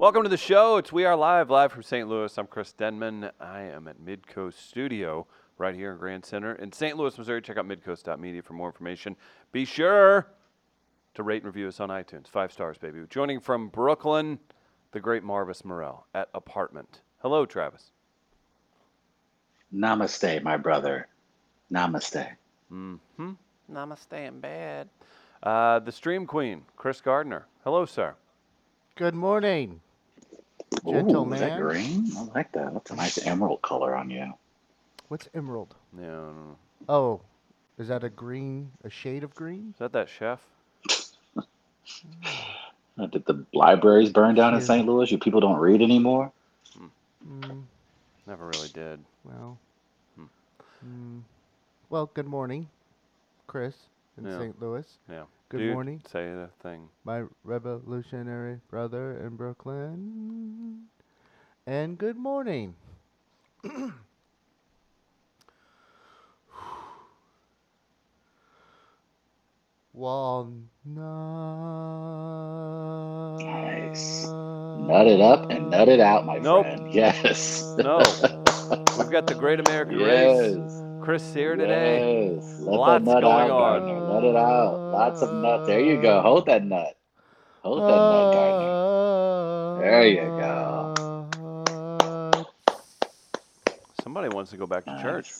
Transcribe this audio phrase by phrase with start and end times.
[0.00, 0.78] Welcome to the show.
[0.78, 2.08] It's We Are Live, live from St.
[2.08, 2.38] Louis.
[2.38, 3.30] I'm Chris Denman.
[3.38, 5.26] I am at Midcoast Studio
[5.58, 6.96] right here in Grand Center in St.
[6.96, 7.42] Louis, Missouri.
[7.42, 9.14] Check out midcoast.media for more information.
[9.52, 10.26] Be sure
[11.12, 12.28] to rate and review us on iTunes.
[12.28, 13.00] Five stars, baby.
[13.10, 14.38] Joining from Brooklyn,
[14.92, 17.02] the great Travis Terrell at Apartment.
[17.18, 17.90] Hello, Travis.
[19.70, 21.08] Namaste, my brother.
[21.70, 22.26] Namaste.
[22.72, 23.32] Mm-hmm.
[23.70, 24.88] Namaste in bed.
[25.42, 27.44] Uh, the Stream Queen, Chris Gardner.
[27.64, 28.14] Hello, sir.
[28.96, 29.80] Good morning,
[30.86, 32.06] Ooh, is that green?
[32.16, 32.72] I like that.
[32.74, 34.32] That's a nice emerald color on you.
[35.08, 35.76] What's emerald?
[35.98, 36.58] Yeah, I don't know.
[36.88, 37.22] Oh,
[37.78, 39.70] is that a green, a shade of green?
[39.72, 40.40] Is that that chef?
[42.98, 44.86] Uh, Did the libraries burn down in St.
[44.86, 45.10] Louis?
[45.10, 46.32] You people don't read anymore?
[47.26, 47.64] Mm,
[48.26, 49.04] Never really did.
[49.24, 49.58] well,
[50.16, 50.26] Hmm.
[50.84, 51.22] mm,
[51.90, 52.68] well, good morning,
[53.46, 54.30] Chris in Yeah.
[54.30, 54.60] St.
[54.60, 54.98] Louis.
[55.08, 55.24] Yeah.
[55.50, 56.88] Good Dude, morning, Say the thing.
[57.04, 60.86] my revolutionary brother in Brooklyn.
[61.66, 62.74] And good morning.
[69.92, 70.62] Walnut.
[73.44, 74.24] Nice.
[74.78, 76.64] Nut it up and nut it out, my Nope.
[76.64, 76.88] friend.
[76.92, 77.74] Yes.
[77.76, 77.98] No.
[78.98, 80.89] We've got the Great American Race.
[81.00, 81.04] Yes.
[81.04, 82.34] Chris here today.
[82.34, 82.60] Yes.
[82.60, 83.80] Let Lots that nut going out, on.
[83.82, 84.00] Gardner.
[84.14, 84.78] Let it out.
[84.92, 85.66] Lots of nuts.
[85.66, 86.20] There you go.
[86.22, 86.96] Hold that nut.
[87.62, 89.80] Hold that nut, Gardner.
[89.80, 90.94] There you go.
[94.02, 95.32] Somebody wants to go back to church.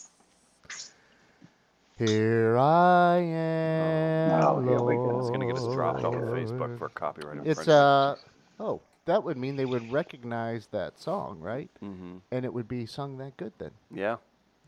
[1.98, 4.42] Here I am.
[4.42, 5.18] Oh, here we go.
[5.20, 7.78] It's going to get us dropped off of Facebook for copyright It's infringement.
[7.78, 8.14] uh
[8.58, 11.68] oh, that would mean they would recognize that song, right?
[11.84, 12.18] Mm-hmm.
[12.32, 13.72] And it would be sung that good then.
[13.94, 14.16] Yeah.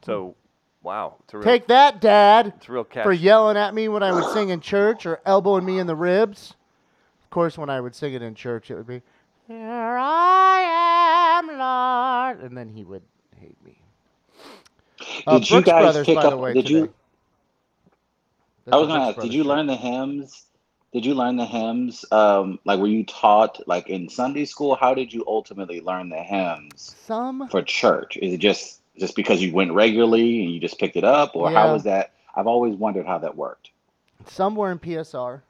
[0.05, 0.35] So,
[0.83, 1.17] wow.
[1.25, 3.05] It's a real, Take that, Dad, it's real catch.
[3.05, 5.97] for yelling at me when I would sing in church or elbowing me in the
[5.97, 6.55] ribs.
[7.23, 9.03] Of course, when I would sing it in church, it would be,
[9.49, 12.45] Here I am, Lord.
[12.47, 13.03] And then he would
[13.41, 13.79] hate me.
[15.27, 16.31] Uh, Did you guys Brothers, pick by up?
[16.31, 16.81] the way, did you?
[16.81, 16.93] today.
[18.71, 19.21] I was gonna Brooks ask.
[19.23, 19.49] Did you shirt.
[19.49, 20.47] learn the hymns?
[20.93, 22.05] Did you learn the hymns?
[22.13, 24.77] Um, like, were you taught like in Sunday school?
[24.77, 28.19] How did you ultimately learn the hymns Some for church?
[28.19, 31.51] Is it just just because you went regularly and you just picked it up, or
[31.51, 32.13] how was that?
[32.35, 33.71] I've always wondered how that worked.
[34.27, 35.43] some were in PSR.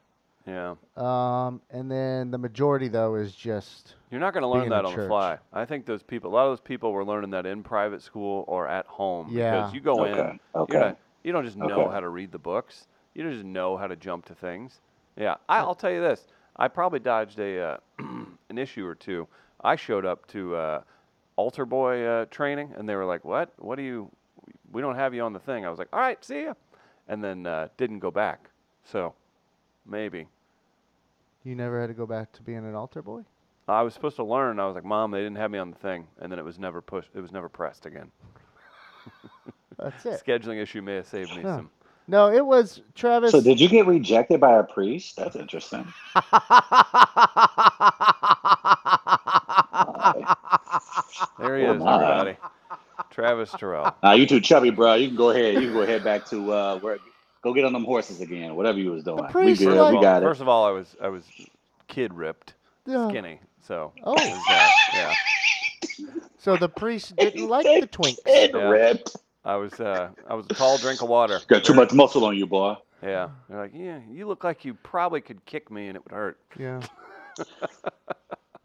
[0.47, 0.75] yeah.
[0.97, 4.85] Um, and then the majority though is just You're not going to learn that in
[4.85, 5.37] on the fly.
[5.51, 8.43] I think those people, a lot of those people were learning that in private school
[8.47, 9.29] or at home.
[9.31, 9.57] Yeah.
[9.61, 10.39] Because you go in, Okay.
[10.53, 10.79] you're Okay.
[10.79, 11.93] not, you don't just know Okay.
[11.93, 12.87] how to read the books.
[13.13, 14.79] You don't just know how to jump to things.
[15.15, 16.27] Yeah, I, I'll tell you this.
[16.57, 17.77] I probably dodged a uh,
[18.49, 19.27] an issue or two.
[19.63, 20.81] I showed up to uh,
[21.35, 23.53] altar boy uh, training, and they were like, "What?
[23.57, 24.09] What do you?
[24.71, 26.53] We don't have you on the thing." I was like, "All right, see ya,"
[27.07, 28.49] and then uh, didn't go back.
[28.83, 29.13] So
[29.85, 30.27] maybe
[31.43, 33.21] you never had to go back to being an altar boy.
[33.67, 34.59] I was supposed to learn.
[34.59, 36.59] I was like, "Mom, they didn't have me on the thing," and then it was
[36.59, 37.09] never pushed.
[37.15, 38.11] It was never pressed again.
[39.77, 40.21] That's it.
[40.25, 41.57] Scheduling issue may have saved me Huh.
[41.57, 41.69] some.
[42.07, 43.31] No, it was Travis.
[43.31, 45.15] So, did you get rejected by a priest?
[45.15, 45.85] That's interesting.
[51.39, 51.95] There he Oh, is, my.
[51.95, 52.37] everybody.
[53.09, 53.95] Travis Terrell.
[54.03, 54.93] Nah, you too chubby, bro.
[54.95, 55.55] You can go ahead.
[55.55, 56.97] You can go ahead back to uh, where.
[57.41, 58.55] Go get on them horses again.
[58.55, 59.23] Whatever you was doing.
[59.25, 59.77] We priest good.
[59.77, 60.25] like- We got it.
[60.25, 61.23] First of all, I was I was
[61.89, 62.53] kid ripped,
[62.85, 63.09] Yeah.
[63.09, 63.39] skinny.
[63.67, 64.13] So Oh.
[64.13, 65.13] was that, yeah.
[66.37, 68.19] So the priest didn't like the twinks.
[68.25, 68.69] Head Yeah.
[68.69, 69.15] ripped.
[69.43, 71.39] I was uh, I was a tall drink of water.
[71.47, 72.75] Got too much muscle on you, boy.
[73.01, 73.29] Yeah.
[73.49, 76.39] They're like, yeah, you look like you probably could kick me and it would hurt.
[76.57, 76.79] Yeah.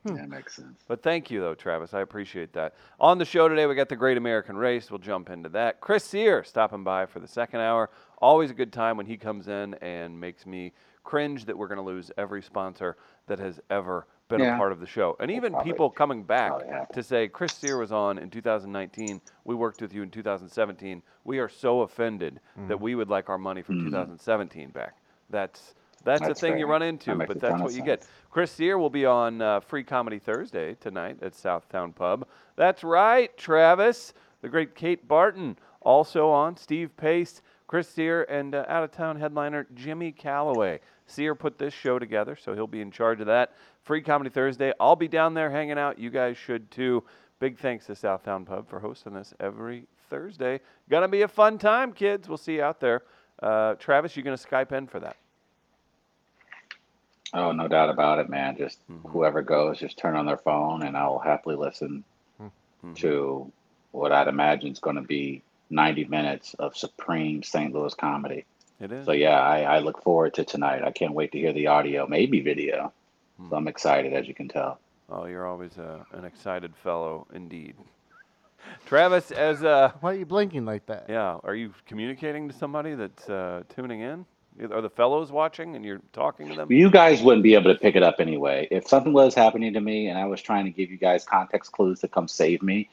[0.09, 0.17] Hmm.
[0.17, 0.83] That makes sense.
[0.87, 1.95] But thank you though, Travis.
[1.95, 2.75] I appreciate that.
[3.01, 4.91] On the show today, we got the Great American Race.
[4.91, 5.81] We'll jump into that.
[5.81, 7.91] Chris Sear stopping by for the second hour.
[8.19, 10.72] Always a good time when he comes in and makes me
[11.05, 12.97] cringe that we're going to lose every sponsor
[13.28, 15.16] that has ever been a part of the show.
[15.21, 19.21] And even probably- people coming back to say Chris Sear was on in 2019.
[19.45, 21.03] We worked with you in 2017.
[21.25, 22.83] We are so offended that mm-hmm.
[22.83, 23.87] we would like our money from mm-hmm.
[23.87, 24.97] 2017 back.
[25.31, 28.06] That's that's, That's a thing you run into, but that's what you get.
[28.30, 32.27] Chris Sear will be on uh, Free Comedy Thursday tonight at Southtown Pub.
[32.56, 34.12] That's right, Travis.
[34.42, 36.56] The great Kate Barton also on.
[36.56, 40.80] Steve Pace, Chris Sear, and uh, out of town headliner Jimmy Calloway.
[41.06, 43.54] Sear put this show together, so he'll be in charge of that.
[43.83, 44.72] Free Comedy Thursday.
[44.78, 45.98] I'll be down there hanging out.
[45.98, 47.03] You guys should too.
[47.41, 50.60] Big thanks to Southtown Pub for hosting this every Thursday.
[50.91, 52.28] Gonna be a fun time, kids.
[52.28, 53.03] We'll see you out there.
[53.42, 55.16] Uh, Travis, you gonna Skype in for that?
[57.34, 58.57] Oh, no doubt about it, man.
[58.57, 59.10] Just Mhm.
[59.10, 62.04] whoever goes, just turn on their phone, and I'll happily listen
[62.41, 62.95] Mhm.
[62.97, 63.53] to
[63.92, 67.72] what I'd imagine is going to be 90 minutes of supreme St.
[67.75, 68.45] Louis comedy.
[68.80, 69.04] It is.
[69.04, 70.83] So yeah, I, I look forward to tonight.
[70.84, 72.92] I can't wait to hear the audio, maybe video.
[73.36, 73.48] Hmm.
[73.51, 74.78] So I'm excited, as you can tell.
[75.10, 77.77] Oh, you're always uh, an excited fellow indeed.
[78.86, 81.07] Travis, as uh, Why are you blinking like that?
[81.09, 84.25] yeah, are you communicating to somebody that's uh, tuning in?
[84.60, 86.72] Are the fellows watching and you're talking to them?
[86.72, 88.66] You guys wouldn't be able to pick it up anyway.
[88.71, 91.72] If something was happening to me and I was trying to give you guys context
[91.72, 92.89] clues to come save me,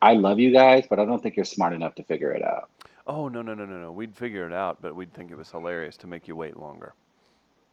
[0.00, 2.70] I love you guys, but I don't think you're smart enough to figure it out.
[3.06, 3.90] Oh no no no no no!
[3.90, 6.94] We'd figure it out, but we'd think it was hilarious to make you wait longer.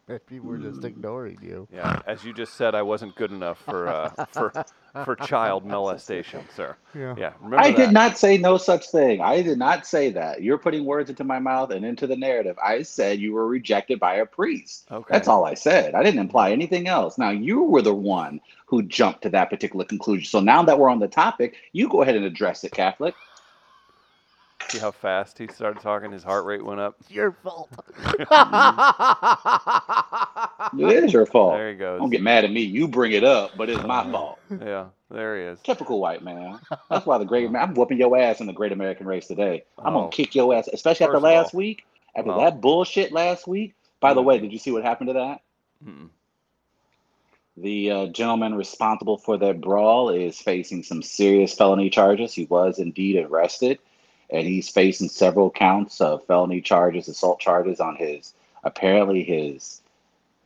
[0.08, 1.68] If people were just ignoring you.
[1.74, 4.54] Yeah, as you just said, I wasn't good enough for uh, for
[5.04, 6.76] for child molestation, sir.
[6.94, 7.16] Yeah.
[7.18, 7.78] Yeah, remember I that.
[7.78, 9.22] did not say no such thing.
[9.22, 10.42] I did not say that.
[10.42, 12.58] You're putting words into my mouth and into the narrative.
[12.64, 14.88] I said you were rejected by a priest.
[14.92, 15.08] Okay.
[15.12, 15.96] That's all I said.
[15.96, 17.18] I didn't imply anything else.
[17.18, 20.26] Now you were the one who jumped to that particular conclusion.
[20.26, 23.14] So now that we're on the topic, you go ahead and address it, Catholic.
[24.70, 26.12] See how fast he started talking?
[26.12, 26.96] His heart rate went up.
[27.02, 27.70] It's your fault.
[30.78, 31.54] It is your fault.
[31.56, 32.00] There he goes.
[32.00, 32.62] Don't get mad at me.
[32.62, 34.40] You bring it up, but it's my fault.
[34.50, 35.60] Yeah, there he is.
[35.62, 36.60] Typical white man.
[36.90, 39.64] That's why the great I'm whooping your ass in the great American race today.
[39.78, 40.00] I'm Oh.
[40.02, 41.86] gonna kick your ass, especially after First of all- last week.
[42.16, 42.40] After Oh.
[42.40, 43.74] that bullshit last week.
[44.00, 44.42] By the way, Mhm.
[44.42, 45.42] did you see what happened to that?
[45.86, 46.10] Mm-mm.
[47.58, 52.34] The uh, gentleman responsible for that brawl is facing some serious felony charges.
[52.34, 53.80] He was indeed arrested,
[54.30, 58.34] and he's facing several counts of felony charges, assault charges on his
[58.64, 59.82] apparently his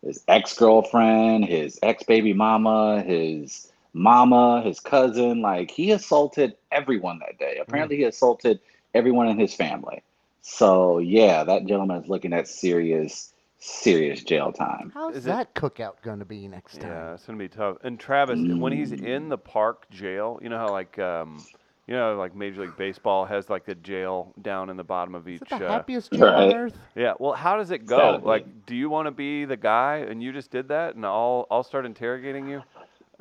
[0.03, 5.41] his ex girlfriend, his ex baby mama, his mama, his cousin.
[5.41, 7.57] Like he assaulted everyone that day.
[7.61, 8.59] Apparently, he assaulted
[8.93, 10.03] everyone in his family.
[10.41, 14.91] So yeah, that gentleman is looking at serious, serious jail time.
[14.93, 16.89] How's Is it- that cookout going to be next time?
[16.89, 17.77] Yeah, it's gonna be tough.
[17.83, 21.45] And Travis, when he's in the park jail, you know how like um,
[21.89, 25.27] you know like Major League Baseball has like the jail down in the bottom of
[25.27, 25.41] each.
[25.41, 26.77] Is the uh, happiest job on earth?
[26.95, 27.13] yeah.
[27.19, 27.97] Well, how does it go?
[27.97, 28.25] gotta.
[28.25, 31.47] Like, do you want to be the guy and you just did that, and I'll
[31.51, 32.63] I'll start interrogating you?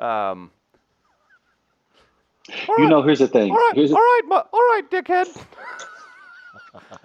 [0.04, 0.50] Um,
[2.78, 3.50] You know, here's the thing.
[3.50, 5.28] all right, Here's the, all right, mu- all right, dickhead.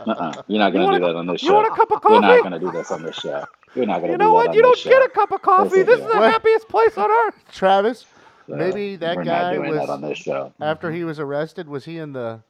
[0.08, 0.42] uh-uh.
[0.48, 1.54] You're not gonna want do a- that on this you show.
[1.54, 2.14] You want a cup of coffee?
[2.14, 3.44] You're not gonna do this on this show.
[3.76, 4.48] You're not gonna You do know that what?
[4.50, 4.76] on You know what?
[4.76, 5.06] You don't this get show.
[5.06, 5.84] a cup of coffee.
[5.84, 6.22] Listen This is here.
[6.22, 7.36] the happiest place on earth.
[7.52, 8.06] Travis,
[8.48, 10.52] So, maybe that we're guy not doing was that on this show.
[10.60, 11.68] after he was arrested.
[11.70, 12.42] Was he in the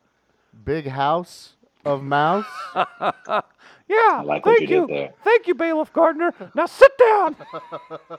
[0.65, 1.53] big house
[1.85, 2.45] of mouse?
[3.85, 3.97] Yeah.
[4.19, 5.13] I like what thank you did there.
[5.25, 6.33] Thank you, Bailiff Gardner.
[6.55, 7.35] Now sit down.
[7.53, 8.09] wait,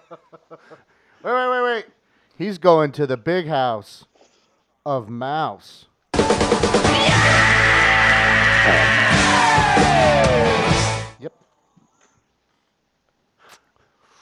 [1.24, 1.86] wait, wait, wait.
[2.36, 4.04] He's going to the big house
[4.84, 5.86] of mouse.
[11.20, 11.32] Yep.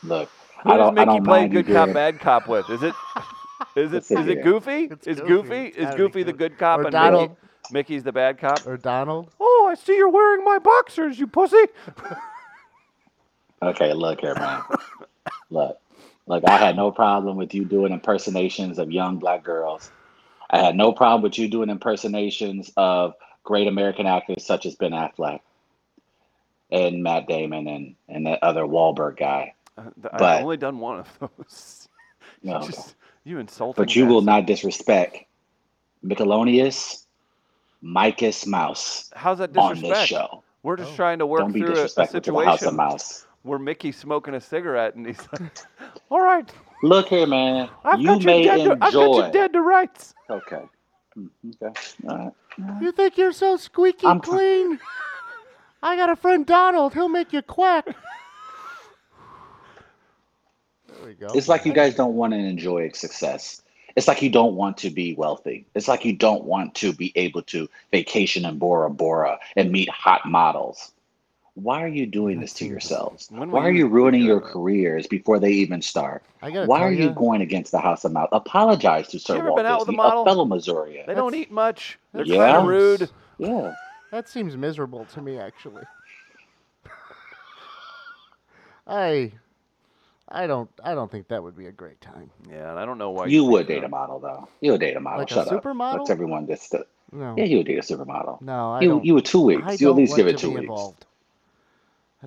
[0.04, 0.28] Look,
[0.62, 0.98] Who I does don't.
[0.98, 1.94] I Mickey don't play mind you good cop, doing.
[1.94, 2.68] bad cop with?
[2.70, 2.94] Is it?
[3.76, 3.96] Is it?
[3.96, 4.42] Listen Is it.
[4.44, 4.84] Goofy?
[4.90, 5.28] It's is Goofy.
[5.28, 5.66] Goofy?
[5.68, 6.38] It's Is gotta be Goofy the Goofy.
[6.50, 7.30] good cop Or and Donald.
[7.30, 8.66] Mickey, Mickey's the bad cop?
[8.66, 9.30] Or Donald.
[9.40, 11.56] Oh, I see you're wearing my boxers, you pussy.
[13.62, 14.60] Okay, look here, man.
[15.50, 15.78] look,
[16.26, 16.42] look.
[16.48, 19.90] I had no problem with you doing impersonations of young black girls.
[20.50, 23.14] I had no problem with you doing impersonations of
[23.44, 25.40] great American actors such as Ben Affleck
[26.72, 29.54] and Matt Damon and and that other Wahlberg guy.
[29.78, 31.88] Uh, th- I've But- only done one of those.
[32.42, 33.82] No, Just you insulting.
[33.82, 35.18] but you will not disrespect
[36.04, 37.06] Michelonius,
[37.82, 39.70] Micus Mouse How's that disrespect?
[39.70, 40.00] on disrespect?
[40.00, 40.42] this show.
[40.62, 40.96] We're just Oh.
[40.96, 43.26] trying to work Don't be through a, a disrespectful to the House of situation Mouse.
[43.42, 45.50] where Mickey's smoking a cigarette and he's like,
[46.10, 46.50] "All right,
[46.84, 47.68] Look here, man.
[47.84, 48.56] I've you got you may dead.
[48.64, 48.86] To, enjoy.
[48.86, 50.62] I've got you dead to rights." Okay.
[51.14, 51.26] Hmm,
[51.62, 51.80] Okay.
[52.08, 52.32] All right.
[52.82, 54.78] You think you're so squeaky I'm- clean?
[55.82, 56.94] I got a friend Donald.
[56.94, 57.86] He'll make you quack.
[61.02, 61.32] There we go.
[61.34, 63.62] It's like you guys don't want to enjoy success.
[63.96, 65.66] It's like you don't want to be wealthy.
[65.74, 69.90] It's like you don't want to be able to vacation in Bora Bora and meet
[69.90, 70.92] hot models.
[71.54, 73.28] Why are you doing this to yourselves?
[73.30, 76.22] Why are you you ruining your careers before they even start?
[76.40, 78.30] Why are you going against the House of Mouse?
[78.32, 80.22] Apologize to Sir ever Walt been out with a Disney, model?
[80.22, 81.04] a fellow Missourian.
[81.06, 81.98] They don't eat much.
[82.14, 83.10] They're that's kind of rude.
[83.36, 83.74] Yeah.
[84.12, 85.82] That seems miserable to me, actually.
[88.86, 89.32] I,
[90.34, 92.30] I don't, I don't think that would be a great time.
[92.50, 93.74] Yeah, and I don't know why You think would that.
[93.74, 94.48] date a model, though.
[94.60, 95.20] You would date a model.
[95.20, 95.62] Like a Shut up.
[95.62, 95.98] supermodel?
[95.98, 96.74] Let's everyone just.
[96.74, 96.78] Uh,
[97.12, 98.40] No, yeah, you would date a supermodel.
[98.40, 99.04] no, I You, don't.
[99.04, 99.62] you would two weeks.
[99.66, 100.62] I You at least give it two weeks.
[100.62, 101.04] involved.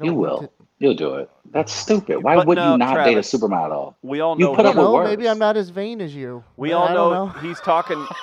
[0.01, 0.39] You will.
[0.41, 1.29] to- You'll do it.
[1.51, 2.21] That's stupid.
[2.21, 3.95] Why But would no, you not date a supermodel?
[4.03, 4.39] We all know.
[4.39, 4.55] You know.
[4.57, 5.09] put up he- don't with know.
[5.09, 5.29] Maybe.
[5.29, 6.43] I'm not as vain as you.
[6.57, 8.05] we all don't know, he's talking.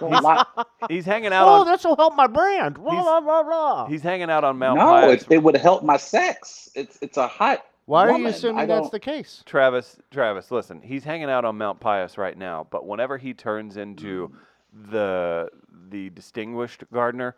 [0.00, 0.44] Well, why-
[0.88, 1.66] He's hanging out Oh, on.
[1.66, 2.76] this will help my brand.
[2.76, 3.86] Blah, He's- blah, blah, blah.
[3.86, 5.22] He's hanging out on Mount no, Pius.
[5.24, 6.70] it, it would help my sex.
[6.74, 7.64] It's it's a hot.
[7.86, 9.42] Why are you assuming that's the case?
[9.46, 10.82] Travis, Travis, listen.
[10.82, 14.90] He's hanging out on Mount Pius right now, but whenever he turns into mm.
[14.92, 15.48] the
[15.88, 17.36] the distinguished gardener,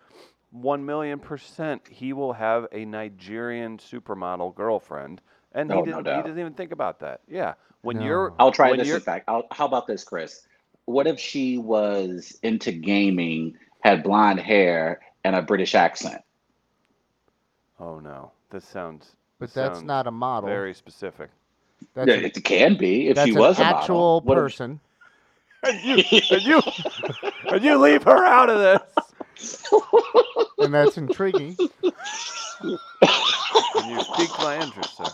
[0.50, 5.20] one million percent, he will have a Nigerian supermodel girlfriend,
[5.52, 6.24] and Oh, he, didn't, he doubt.
[6.24, 7.20] doesn't even think about that.
[7.28, 8.04] Yeah, when No.
[8.06, 9.24] you're I'll try when this you're fact.
[9.28, 10.46] I'll, how about this, Chris?
[10.86, 16.22] What if she was into gaming, had blonde hair, and a British accent?
[17.78, 20.48] oh no, this sounds But that's sounds not a model.
[20.48, 21.30] very specific.
[21.94, 24.20] That's, Yeah, an, it can be if that's she an was a actual model.
[24.22, 24.80] What if- person.
[25.64, 25.94] and you
[26.30, 26.62] and you
[27.50, 28.58] and you leave her out of
[29.38, 29.72] this.
[30.60, 31.56] and that's intriguing.
[32.60, 32.78] And
[33.90, 35.12] you piqued my interest, sir.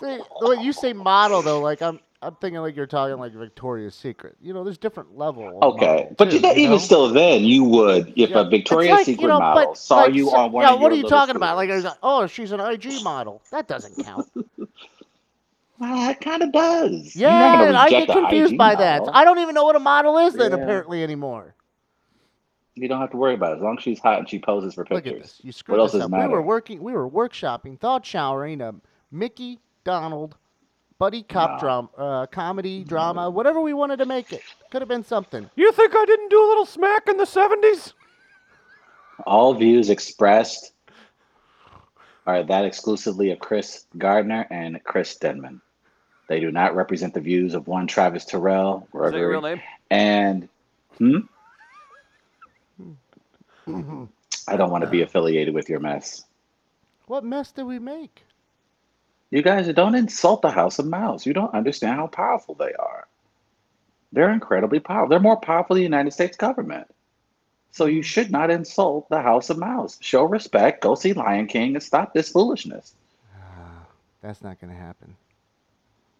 [0.00, 3.32] See, the way you say model though, like I'm, I'm thinking like you're talking like
[3.32, 4.36] Victoria's Secret.
[4.42, 5.58] You know, there's different level.
[5.62, 6.78] of Okay, model, but too, you know, even know?
[6.78, 8.40] still, then you would if Yeah.
[8.40, 10.72] a Victoria's like, Secret you know, model but, saw like, you so- on one Yeah,
[10.74, 11.54] of what are you little talking about?
[11.56, 11.84] Like, foods.
[11.84, 13.40] there's a- oh, she's an IG model.
[13.52, 14.26] That doesn't count.
[15.78, 17.14] well, it kind of does.
[17.14, 19.02] Yeah, and I get confused IG by that.
[19.12, 20.58] I don't even know what a model is then Yeah.
[20.58, 21.54] apparently anymore.
[22.74, 24.74] You don't have to worry about it as long as she's hot and she poses
[24.74, 25.12] for Look pictures.
[25.14, 25.40] at this.
[25.42, 26.18] You screwed else this does up.
[26.20, 26.82] it We were working.
[26.82, 28.74] We were workshopping, thought showering a
[29.12, 30.36] Mickey Donald
[30.98, 31.58] buddy cop No.
[31.58, 34.42] drama, uh, comedy drama, whatever we wanted to make it.
[34.70, 35.48] Could have been something.
[35.56, 37.94] You think I didn't do a little smack in the seventies?
[39.26, 40.72] All views expressed
[42.26, 45.60] are that exclusively of Chris Gardner and Chris Denman.
[46.28, 49.62] They do not represent the views of one Travis Terrell, Is that your real name?
[49.90, 50.48] and
[50.98, 51.18] hmm?
[54.46, 56.24] I don't want to be affiliated with your mess.
[57.06, 58.24] What mess did we make?
[59.30, 61.26] You guys don't insult the House of Mouse.
[61.26, 63.06] You don't understand how powerful they are.
[64.12, 65.08] They're incredibly powerful.
[65.10, 66.86] They're more powerful than the United States government.
[67.72, 69.98] So you should not insult the House of Mouse.
[70.00, 72.94] Show respect, go see Lion King, and stop this foolishness.
[73.36, 73.86] Ah,
[74.22, 75.14] that's not going to happen.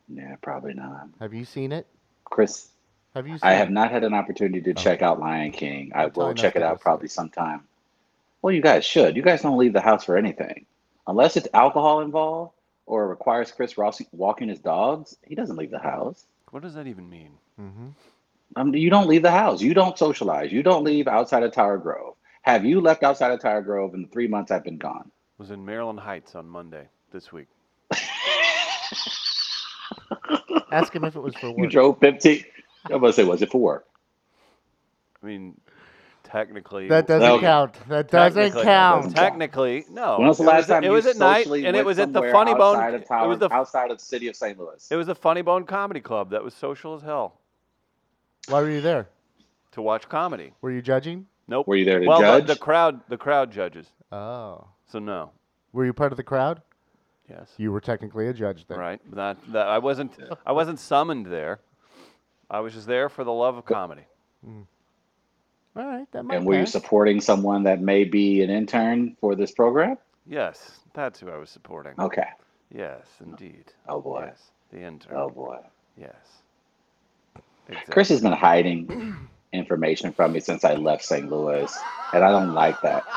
[0.09, 1.09] Yeah, probably not.
[1.21, 1.87] Have you seen it?
[2.25, 2.69] Chris,
[3.15, 3.73] Have you seen I have it?
[3.73, 4.75] not had an opportunity to Oh.
[4.75, 5.93] check out Lion King.
[5.95, 7.67] I will check it out probably sometime.
[8.43, 9.17] Well, you guys should.
[9.17, 10.67] You guys don't leave the house for anything.
[11.07, 12.53] Unless it's alcohol involved
[12.89, 16.27] or requires Chris Ross walking his dogs, he doesn't leave the house.
[16.51, 17.33] What does that even mean?
[17.61, 17.89] Mm-hmm.
[18.57, 19.61] Um, you don't leave the house.
[19.61, 20.51] You don't socialize.
[20.51, 22.15] You don't leave outside of Tower Grove.
[22.43, 25.11] Have you left outside of Tower Grove in the three months I've been gone?
[25.37, 27.49] Was in Maryland Heights on Monday this week.
[30.73, 31.59] Ask him if it was for work.
[31.59, 32.45] You drove 15.
[32.87, 33.87] I'm going to say, was it for work?
[35.23, 35.61] I mean,
[36.31, 36.89] technically.
[36.89, 37.41] That doesn't Okay.
[37.47, 37.75] count.
[37.89, 39.15] That doesn't count.
[39.17, 40.19] Technically, no.
[40.19, 41.85] When was the It last was- time it you was at night, socially and it
[41.85, 42.77] was at the somewhere Funny Bone.
[42.77, 44.59] outside of It was the outside of the city of St.
[44.59, 44.87] Louis?
[44.91, 47.35] it was the Funny Bone Comedy Club that was social as hell
[48.49, 49.09] Why were you there?
[49.73, 50.55] to watch comedy.
[50.61, 51.27] Were you judging?
[51.47, 51.67] Nope.
[51.67, 52.47] Were you there to well, judge?
[52.47, 53.87] The, the crowd, the crowd judges.
[54.13, 54.65] Oh.
[54.87, 55.31] So no.
[55.73, 56.63] Were you part of the crowd?
[57.29, 57.53] Yes.
[57.59, 58.79] You were technically a judge then.
[58.79, 59.01] Right.
[59.15, 60.13] That, that I wasn't.
[60.47, 61.61] I wasn't summoned there.
[62.51, 64.07] I was just there for the love of comedy.
[64.45, 64.63] Hmm.
[65.77, 69.35] All right, that might and were you supporting someone that may be an intern for
[69.37, 69.97] this program?
[70.27, 71.95] Yes, that's who I was supporting.
[71.99, 72.27] Okay.
[72.75, 73.73] Yes, indeed.
[73.89, 74.25] Oh boy.
[74.27, 75.17] Yes, the intern.
[75.17, 75.59] Oh boy.
[75.97, 76.15] Yes.
[77.69, 77.93] Exactly.
[77.93, 79.17] Chris has been hiding
[79.53, 81.31] information from me since I left St.
[81.31, 81.77] Louis,
[82.13, 83.05] and I don't like that.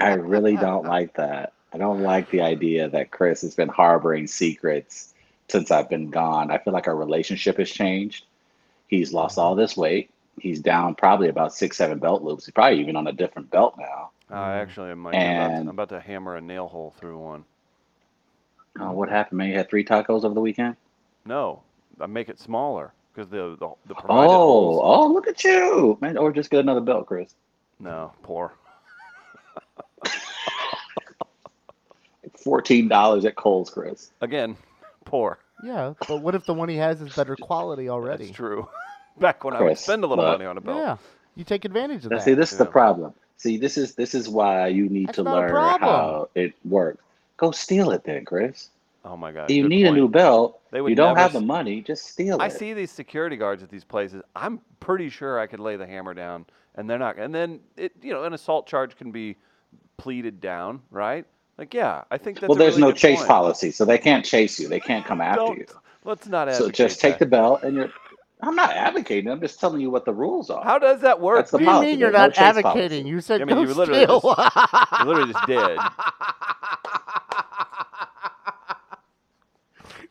[0.00, 1.52] I really don't like that.
[1.72, 5.14] I don't like the idea that Chris has been harboring secrets
[5.48, 6.50] since I've been gone.
[6.50, 8.24] I feel like our relationship has changed.
[8.90, 10.10] He's lost all this weight.
[10.40, 12.44] He's down probably about six, seven belt loops.
[12.46, 14.10] He's probably even on a different belt now.
[14.30, 15.06] I actually am.
[15.06, 17.44] I'm, about to, And- I'm about to hammer a nail hole through one.
[18.78, 19.48] Oh, what happened, man?
[19.48, 20.76] You had three tacos over the weekend?
[21.24, 21.62] No,
[22.00, 24.80] I make it smaller because the the, the Oh, holes.
[24.82, 26.16] oh, look at you, man!
[26.16, 27.34] Or just get another belt, Chris.
[27.80, 28.54] No, poor.
[32.42, 34.12] Fourteen dollars at Kohl's, Chris.
[34.20, 34.56] Again,
[35.04, 35.38] poor.
[35.64, 38.24] Yeah, but what if the one he has is better quality already?
[38.26, 38.68] That's true.
[39.20, 40.38] Back when I would Chris, spend a little look.
[40.38, 40.78] money on a belt.
[40.78, 40.96] Yeah,
[41.36, 42.24] you take advantage of Now, that.
[42.24, 43.14] see, this is the problem.
[43.36, 45.50] See, this is this is why you need That's to learn
[45.80, 47.02] how it works.
[47.36, 48.68] Go steal it, then, Chris.
[49.04, 49.50] Oh my God.
[49.50, 50.60] You good need a new belt.
[50.70, 51.80] They would You don't have the money.
[51.80, 52.52] Just steal I it.
[52.52, 54.22] I see these security guards at these places.
[54.36, 57.18] I'm pretty sure I could lay the hammer down, and they're not.
[57.18, 59.36] And then it, you know, an assault charge can be
[59.96, 61.26] pleaded down, right?
[61.60, 62.48] Like, yeah, I think that's.
[62.48, 63.28] well, a there's really no good chase point.
[63.28, 64.66] policy, so they can't chase you.
[64.66, 65.66] They can't come after Don't- you.
[66.04, 67.18] Let's not So just take that.
[67.18, 67.90] the belt, and you're.
[68.42, 69.30] I'm not advocating.
[69.30, 70.64] I'm just telling you what the rules are.
[70.64, 71.36] How does that work?
[71.36, 71.90] That's the what do you policy.
[71.90, 73.02] mean you're There's not chase advocating?
[73.02, 73.08] policy.
[73.10, 74.22] You said I mean, go you literally steal.
[75.00, 75.78] You literally just did.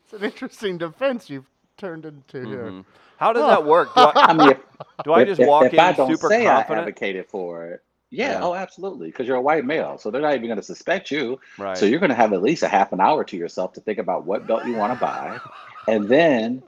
[0.04, 2.70] it's an interesting defense you've turned into here.
[2.70, 2.84] Mhm.
[3.16, 3.92] How does that work?
[3.96, 4.58] Do I, I mean, if,
[5.04, 7.66] do I if- just if- walk if I in don't super say I advocated for
[7.66, 8.42] it, yeah, Yeah.
[8.42, 11.40] oh, absolutely, because you're a white male, so they're not even going to suspect you.
[11.56, 11.72] Right.
[11.72, 13.98] So you're going to have at least a half an hour to yourself to think
[13.98, 15.42] about what belt you want to buy,
[15.86, 16.62] and then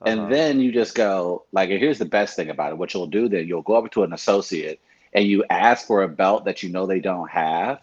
[0.00, 0.06] Uh-huh.
[0.06, 3.28] and then you just go like here's the best thing about it what you'll do
[3.28, 4.80] then you'll go up to an associate
[5.12, 7.80] and you ask for a belt that you know they don't have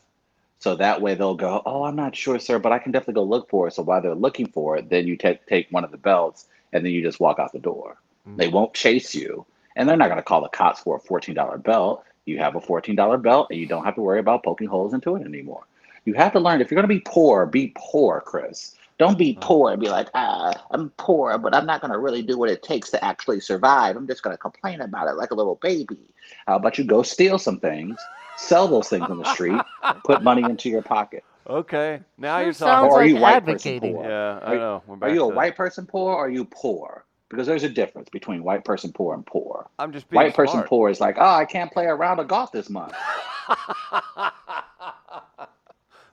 [0.60, 3.24] So that way they'll go, oh, I'm not sure, sir, but I can definitely go
[3.24, 3.74] look for it.
[3.74, 6.86] So while they're looking for it, then you take take one of the belts and
[6.86, 7.98] then you just walk out the door.
[8.36, 8.50] They Mhm.
[8.50, 12.03] won't chase you, and they're not going to call the cops for a $14 belt.
[12.29, 15.15] You have a $14 belt, and you don't have to worry about poking holes into
[15.15, 15.63] it anymore.
[16.05, 18.75] You have to learn if you're going to be poor, be poor, Chris.
[19.00, 19.45] Don't be Oh.
[19.45, 22.50] poor and be like, ah, I'm poor, but I'm not going to really do what
[22.50, 23.95] it takes to actually survive.
[23.95, 25.98] I'm just going to complain about it like a little baby.
[26.48, 27.98] How about you go steal some things,
[28.38, 29.59] sell those things on the street,
[30.05, 31.24] put money into your pocket?
[31.50, 32.91] Okay, now Sure you're sounds talking.
[32.91, 33.95] Or are you like white person advocating.
[33.95, 34.05] poor?
[34.05, 34.83] Yeah, I Are- know.
[34.86, 37.05] We're Are you a to- white person poor or are you poor?
[37.29, 39.69] Because there's a difference between white person poor and poor.
[39.77, 42.27] I'm just being White person poor is like, oh, I can't play a round of
[42.27, 42.93] golf this month.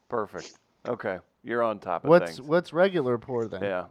[0.09, 0.53] Perfect.
[0.87, 2.43] Okay, you're on top of What's things.
[2.43, 3.63] what's regular poor then?
[3.63, 3.85] Yeah.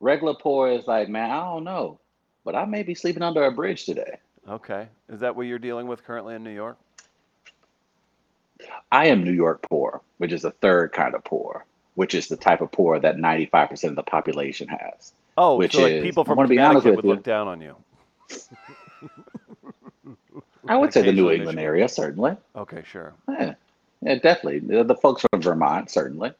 [0.00, 2.00] Regular poor is like, man, I don't know,
[2.44, 4.18] but I may be sleeping under a bridge today.
[4.48, 4.88] Okay.
[5.08, 6.76] Is that what you're dealing with currently in New York?
[8.90, 12.36] I am New York poor, which is the third kind of poor, which is the
[12.36, 15.12] type of poor that 95% of the population has.
[15.36, 17.14] Oh, Which so like is- people I from wanna be honest Connecticut with would you.
[17.16, 17.76] look down on you.
[20.68, 21.64] I would say the New England Michigan.
[21.64, 22.36] area, certainly.
[22.54, 23.12] Okay, sure.
[23.28, 23.54] Yeah,
[24.02, 24.60] yeah definitely.
[24.60, 26.32] The, the folks from Vermont, certainly.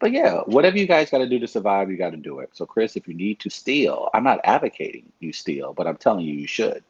[0.00, 2.50] But yeah, whatever you guys got to do to survive, you got to do it.
[2.54, 6.24] So, Chris, if you need to steal, I'm not advocating you steal, but I'm telling
[6.24, 6.82] you, you should.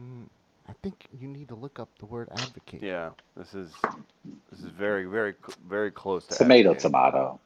[0.00, 0.24] Mm,
[0.68, 2.82] I think you need to look up the word advocate.
[2.82, 3.70] Yeah, this is
[4.50, 5.34] this is very very
[5.68, 6.90] very close to Tomato, advocating.
[6.90, 7.40] tomato.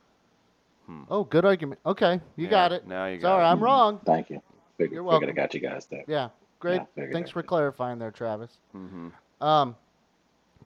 [1.10, 1.80] Oh, good argument.
[1.84, 2.86] Okay, you Yeah, got it.
[2.86, 3.46] Now you got Sorry, it.
[3.48, 4.00] I'm wrong.
[4.06, 4.40] Thank you.
[4.78, 6.04] Figured, You're figured I got you guys there.
[6.06, 6.28] Yeah,
[6.60, 6.80] great.
[6.96, 8.58] Yeah, Thanks for clarifying there, Travis.
[8.72, 9.08] hmm
[9.40, 9.76] Um,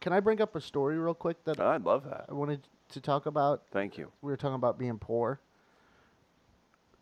[0.00, 2.26] can I bring up a story real quick that I'd love that.
[2.28, 3.62] I wanted to talk about?
[3.72, 4.10] Thank you.
[4.22, 5.40] We were talking about being poor.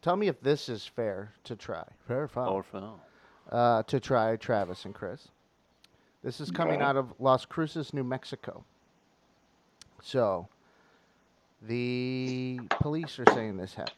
[0.02, 1.85] Tell me if this is fair to try.
[2.06, 2.54] Fair, or foul.
[2.54, 3.00] Or foul.
[3.50, 5.28] uh, to try Travis and Chris.
[6.22, 8.64] This is coming out of Las Cruces, New Mexico.
[10.02, 10.48] So,
[11.62, 13.96] the police are saying this happened.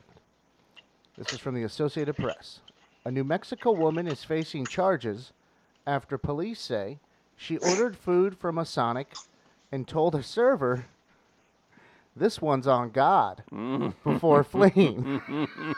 [1.16, 2.60] This is from the Associated Press.
[3.04, 5.32] A New Mexico woman is facing charges
[5.86, 6.98] after police say
[7.36, 9.08] she ordered food from a Sonic
[9.70, 10.86] and told a server,
[12.16, 13.94] This one's on God, Mm.
[14.04, 15.20] before fleeing.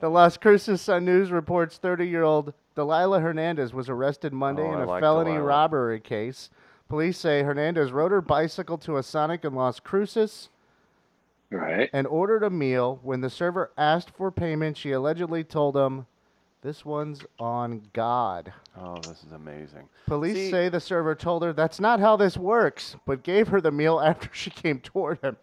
[0.00, 4.72] The Las Cruces Sun News reports 30 year old Delilah Hernandez was arrested Monday Oh,
[4.72, 5.46] in I a like felony Delilah.
[5.46, 6.50] robbery case.
[6.88, 10.48] Police say Hernandez rode her bicycle to a Sonic in Las Cruces
[11.50, 11.90] Right.
[11.92, 13.00] and ordered a meal.
[13.02, 16.06] When the server asked for payment, she allegedly told him,
[16.62, 18.52] This one's on God.
[18.78, 19.88] Oh, this is amazing.
[20.06, 23.60] Police See- say the server told her that's not how this works, but gave her
[23.60, 25.36] the meal after she came toward him.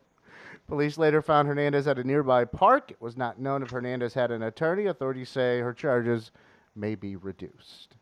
[0.68, 2.92] Police later found Hernandez at a nearby park.
[2.92, 4.86] It was not known if Hernandez had an attorney.
[4.86, 6.32] Authorities say her charges
[6.78, 7.96] may be reduced.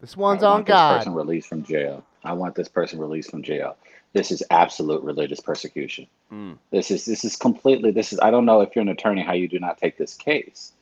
[0.00, 0.98] This one's I on want this God.
[0.98, 2.04] person released from jail.
[2.24, 3.76] I want this person released from jail.
[4.12, 6.06] This is absolute religious persecution.
[6.32, 6.58] Mm.
[6.70, 9.32] This is this is completely this is I don't know if you're an attorney how
[9.34, 10.72] you do not take this case.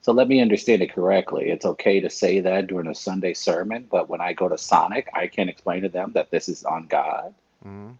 [0.00, 1.50] So let me understand it correctly.
[1.50, 5.08] It's okay to say that during a Sunday sermon, but when I go to Sonic,
[5.14, 7.34] I can't explain to them that this is on God.
[7.64, 7.96] Mhm.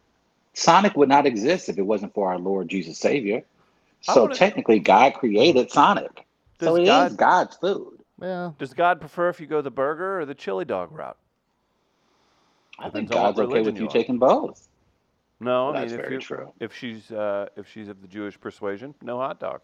[0.55, 3.43] Sonic would not exist if it wasn't for our Lord Jesus Savior.
[4.01, 6.27] So wanna- technically God created Sonic.
[6.61, 8.02] so it is God- God's food.
[8.23, 11.19] Well, Does God prefer if you go the burger or the chili dog route?
[12.79, 14.69] I think Depends on God's okay with you you taking both.
[15.41, 16.53] No, I That's mean if very true.
[16.61, 19.63] if she's uh, if she's of the Jewish persuasion, no hot dog.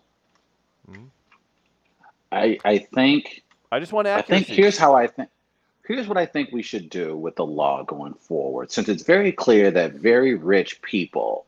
[2.33, 3.43] I I think
[3.73, 4.45] I just want I accuracy.
[4.45, 5.31] think here's how I think.
[5.87, 8.71] Here's what I think we should do with the law going forward.
[8.71, 11.47] Since it's very clear that very rich people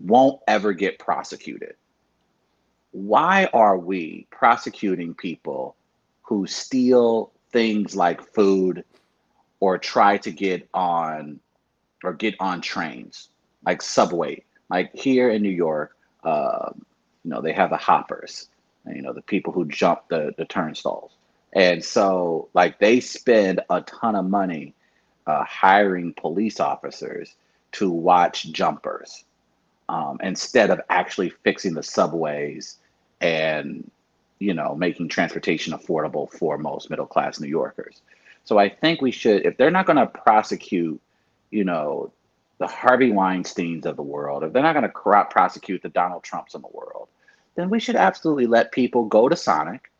[0.00, 1.76] won't ever get prosecuted,
[2.92, 5.76] why are we prosecuting people
[6.26, 8.84] who steal things like food
[9.60, 11.40] or try to get on
[12.04, 13.28] or get on trains
[13.64, 14.42] like subway.
[14.68, 16.84] Like here in new york um,
[17.24, 18.48] you know they have the hoppers
[18.92, 21.12] you know the people who jump the, the turnstiles.
[21.52, 24.74] And so like they spend a ton of money
[25.26, 27.34] uh, hiring police officers
[27.72, 29.24] to watch jumpers
[29.88, 32.78] um, instead of actually fixing the subways
[33.20, 33.90] and
[34.38, 38.02] you know making transportation affordable for most middle class new yorkers
[38.44, 41.00] so i think we should if they're not going to prosecute
[41.50, 42.12] you know
[42.58, 46.22] the harvey weinsteins of the world if they're not going to corrupt prosecute the donald
[46.22, 47.08] trumps of the world
[47.54, 49.90] then we should absolutely let people go to sonic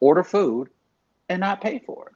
[0.00, 0.68] order food
[1.28, 2.14] and not pay for it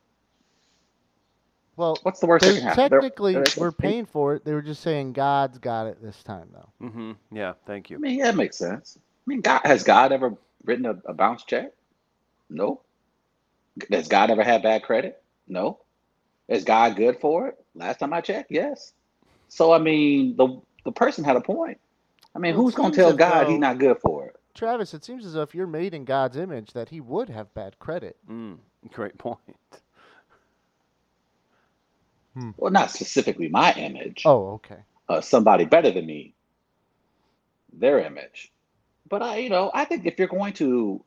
[1.77, 4.45] well, what's the worst that they're, technically they're- we're paying for it.
[4.45, 6.87] They were just saying God's got it this time, though.
[6.87, 7.13] Mm-hmm.
[7.35, 7.97] Yeah, thank you.
[7.97, 10.35] i mean yeah that makes sense i mean god has god ever
[10.65, 11.73] written a, a bounce check
[12.51, 12.83] No.
[13.91, 15.23] Does God ever have bad credit?
[15.49, 15.81] No.
[16.49, 17.65] Is God good for it?
[17.75, 18.93] Last time I checked, yes.
[19.49, 21.79] So I mean, the the person had a point.
[22.35, 24.37] I mean, Well, who's gonna tell God he's not good for it?
[24.55, 27.79] Travis, it seems as if you're made in God's image that he would have bad
[27.79, 28.17] credit.
[28.31, 28.59] Mm,
[28.93, 29.39] great point.
[32.59, 34.23] Well, not specifically my image.
[34.27, 34.81] Oh, okay.
[35.09, 36.35] uh, somebody better than me,
[37.73, 38.53] their image.
[39.13, 41.05] But I, you know, I think if you're going to,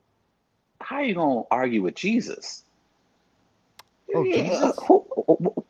[0.81, 2.63] how are you going to argue with Jesus?
[4.13, 4.87] Oh, Yeah, Jesus?
[4.87, 5.65] who- who- who-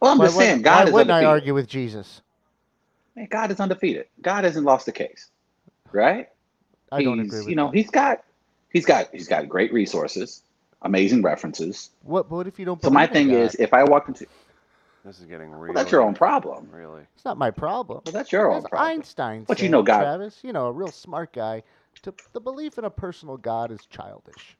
[0.00, 2.22] well, I'm Why just saying, God why is wouldn't I argue with Jesus?
[3.16, 4.08] Man, God is undefeated.
[4.20, 5.30] God hasn't lost a case,
[5.92, 6.28] right?
[6.92, 7.72] I don't agree with you know, that.
[7.72, 8.24] he's got,
[8.72, 10.44] he's got, he's got great resources,
[10.82, 11.90] amazing references.
[12.02, 13.32] What, what if you don't So my in thing God?
[13.32, 14.26] is, if I walk into,
[15.04, 15.74] This is getting real.
[15.74, 16.68] well, that's your own problem.
[16.72, 17.02] Really.
[17.16, 18.02] It's not my problem.
[18.04, 18.90] Well, that's your own As problem.
[18.90, 21.62] Einstein But you know God- Travis, you know, a real smart guy,
[22.02, 24.56] to, the belief in a personal God is childish.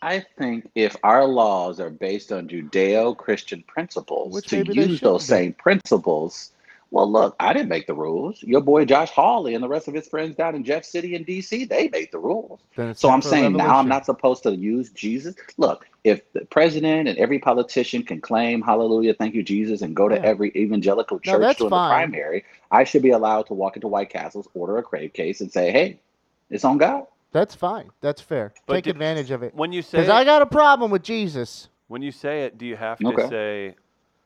[0.00, 5.26] I think if our laws are based on Judeo-Christian principles, Which to use those be.
[5.26, 6.52] same principles,
[6.90, 8.42] well, look, I didn't make the rules.
[8.42, 11.26] Your boy Josh Hawley and the rest of his friends down in Jeff City and
[11.26, 12.60] DC, they made the rules.
[12.76, 15.34] Then So I'm for a saying now I'm not supposed to use Jesus.
[15.58, 20.08] Look, if the president and every politician can claim hallelujah, thank you, Jesus, and go
[20.08, 20.22] to Yeah.
[20.22, 21.88] every evangelical church that's during fine.
[21.88, 25.40] the primary, I should be allowed to walk into White Castles, order a crave case,
[25.42, 26.00] and say, hey,
[26.48, 27.06] it's on God.
[27.32, 27.90] That's fine.
[28.00, 28.54] That's fair.
[28.66, 29.54] But Take did- advantage of it.
[29.54, 31.68] When you say Because I got a problem with Jesus.
[31.88, 33.28] when you say it, do you have to Okay.
[33.28, 33.74] say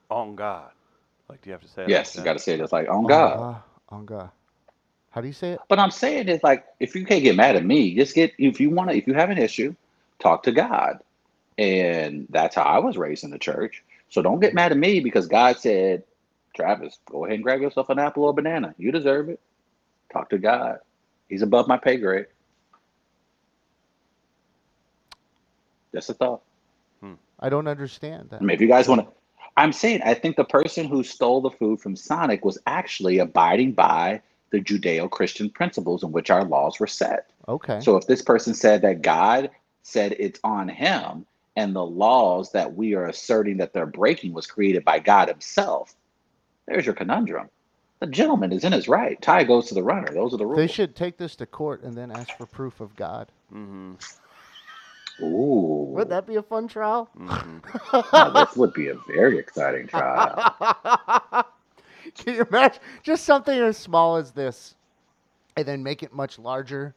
[0.08, 0.70] on God?
[1.32, 1.86] Like, do you have to say?
[1.86, 2.24] Yes, like you that?
[2.24, 3.38] got to say it It's like, on On God.
[3.38, 3.62] God.
[3.88, 4.30] On God.
[5.12, 5.60] How do you say it?
[5.66, 8.60] But I'm saying it's like if you can't get mad at me, just get if
[8.60, 9.74] you want to if you have an issue,
[10.18, 10.98] talk to God.
[11.56, 13.82] And that's how I was raised in the church.
[14.10, 16.04] So don't get mad at me because God said,
[16.54, 18.74] Travis, go ahead and grab yourself an apple or a banana.
[18.76, 19.40] You deserve it.
[20.12, 20.80] Talk to God.
[21.30, 22.26] He's above my pay grade.
[25.94, 26.42] Just a thought.
[27.00, 27.14] Hmm.
[27.40, 28.40] I don't understand that.
[28.40, 29.21] I mean, if you guys want to,
[29.56, 33.72] I'm saying I think the person who stole the food from Sonic was actually abiding
[33.72, 37.30] by the Judeo-Christian principles in which our laws were set.
[37.48, 37.80] Okay.
[37.80, 39.50] So if this person said that God
[39.82, 44.46] said it's on him and the laws that we are asserting that they're breaking was
[44.46, 45.94] created by God himself,
[46.66, 47.48] there's your conundrum.
[48.00, 49.20] The gentleman is in his right.
[49.22, 50.12] Tie goes to the runner.
[50.12, 50.58] Those are the rules.
[50.58, 53.28] they should take this to court and then ask for proof of God.
[53.52, 53.94] Mm-hmm.
[55.22, 55.86] Ooh.
[55.94, 57.08] Would that be a fun trial?
[57.18, 58.34] Mm-hmm.
[58.34, 60.54] This would be a very exciting trial.
[62.16, 64.74] Can you imagine just something as small as this,
[65.56, 66.94] and then make it much larger,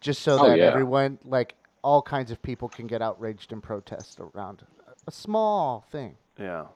[0.00, 0.64] just so Oh, that yeah.
[0.64, 4.62] everyone, like all kinds of people, can get outraged and protest around
[5.06, 6.66] a small thing Yeah.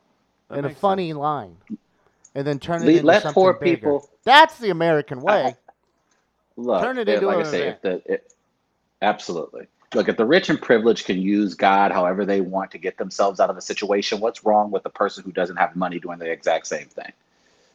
[0.50, 1.18] In a funny sense.
[1.18, 1.57] line,
[2.35, 3.76] and then turn it Le- into let something poor bigger.
[3.76, 5.55] people- That's the American way.
[6.57, 7.76] Look, Turn it into like I say, event.
[7.76, 8.35] if the it,
[9.00, 9.68] absolutely.
[9.94, 13.40] Look, if the rich and privileged can use God however they want to get themselves
[13.40, 16.31] out of a situation, what's wrong with the person who doesn't have money doing the
[16.31, 17.12] exact same thing?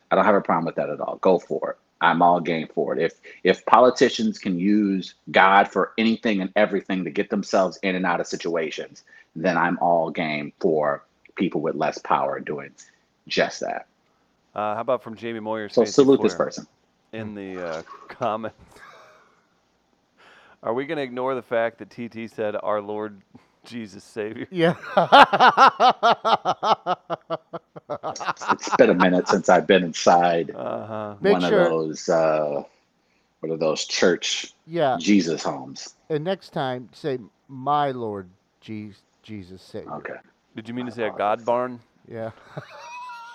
[0.10, 1.18] I don't have a problem with that at all.
[1.18, 1.78] Go for it.
[2.02, 3.02] I'm all game for it.
[3.02, 8.06] If if politicians can use God for anything and everything to get themselves in and
[8.06, 9.04] out of situations,
[9.36, 11.04] then I'm all game for
[11.36, 12.72] people with less power doing
[13.28, 13.88] just that.
[14.54, 15.68] Uh, how about from Jamie Moyer?
[15.68, 16.68] So salute this person.
[17.12, 18.56] in the uh, comments?
[20.66, 23.22] Are we going to ignore the fact that TT said our Lord
[23.66, 24.48] Jesus Savior?
[24.52, 24.74] Yeah.
[28.52, 31.16] It's been a minute since I've been inside Uh huh.
[31.20, 32.64] One sure- of those uh
[33.42, 34.98] what are those church yeah.
[35.00, 35.94] Jesus homes.
[36.10, 38.28] And next time, say, "My Lord
[38.62, 40.16] Je- Jesus Savior." Okay.
[40.56, 41.80] Did you mean to say a God barn?
[42.08, 42.32] Yeah.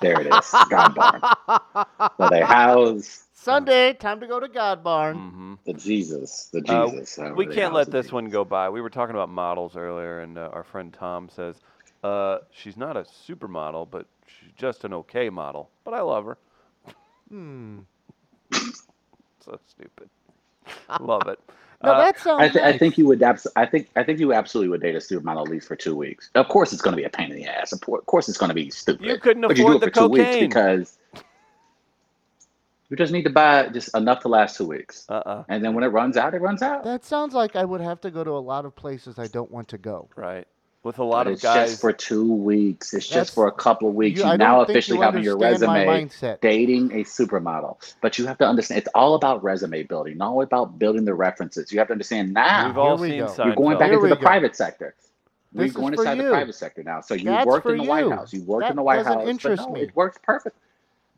[0.01, 0.51] There it is.
[0.69, 1.23] God barn.
[2.17, 5.17] Where they house Sunday, time to go to God Barn.
[5.17, 5.55] Mm-hmm.
[5.67, 6.49] the Jesus.
[6.53, 7.17] The Uh, Jesus.
[7.17, 8.13] however We can't let this Jesus.
[8.13, 8.69] one go by.
[8.71, 11.57] We were talking about models earlier, and uh, our friend Tom says
[12.05, 15.71] uh, she's not a supermodel, but she's just an okay model.
[15.85, 16.39] But I love her.
[17.29, 17.81] Hmm.
[19.45, 20.11] So stupid.
[21.01, 21.39] love it.
[21.83, 22.43] No, Uh, that sounds.
[22.43, 23.23] I, th- I think you would.
[23.23, 23.89] Abs- I think.
[23.97, 26.31] I think you absolutely would date a supermodel at least for two weeks.
[26.35, 27.73] Of course, it's going to be a pain in the ass.
[27.73, 29.07] Of course, it's going to be stupid.
[29.07, 30.49] You couldn't but you do it afford for the two weeks cocaine.
[30.51, 30.99] because
[32.91, 35.45] you just need to buy just enough to last two weeks, uh-uh.
[35.49, 36.83] and then when it runs out, it runs out.
[36.85, 39.51] That sounds like I would have to go to a lot of places I don't
[39.51, 40.09] want to go.
[40.17, 40.47] Right.
[40.83, 41.71] With a lot But of it's guys.
[41.73, 42.95] just for two weeks.
[42.95, 44.19] It's That's- just for a couple of weeks.
[44.21, 46.09] You- You, now officially you have on your resume
[46.41, 47.77] dating a supermodel.
[48.01, 51.13] But you have to understand it's all about resume building, not all about building the
[51.15, 51.71] references.
[51.71, 53.35] You have to understand now We've all seen go.
[53.45, 54.23] You're going back Here into the go.
[54.23, 54.95] private sector.
[55.53, 57.03] We're going for inside the private sector now.
[57.03, 58.11] So you That's worked in the White.
[58.11, 58.33] House.
[58.33, 59.29] You worked That in the White doesn't House.
[59.29, 59.83] interest but no, me.
[59.83, 60.57] it works perfect.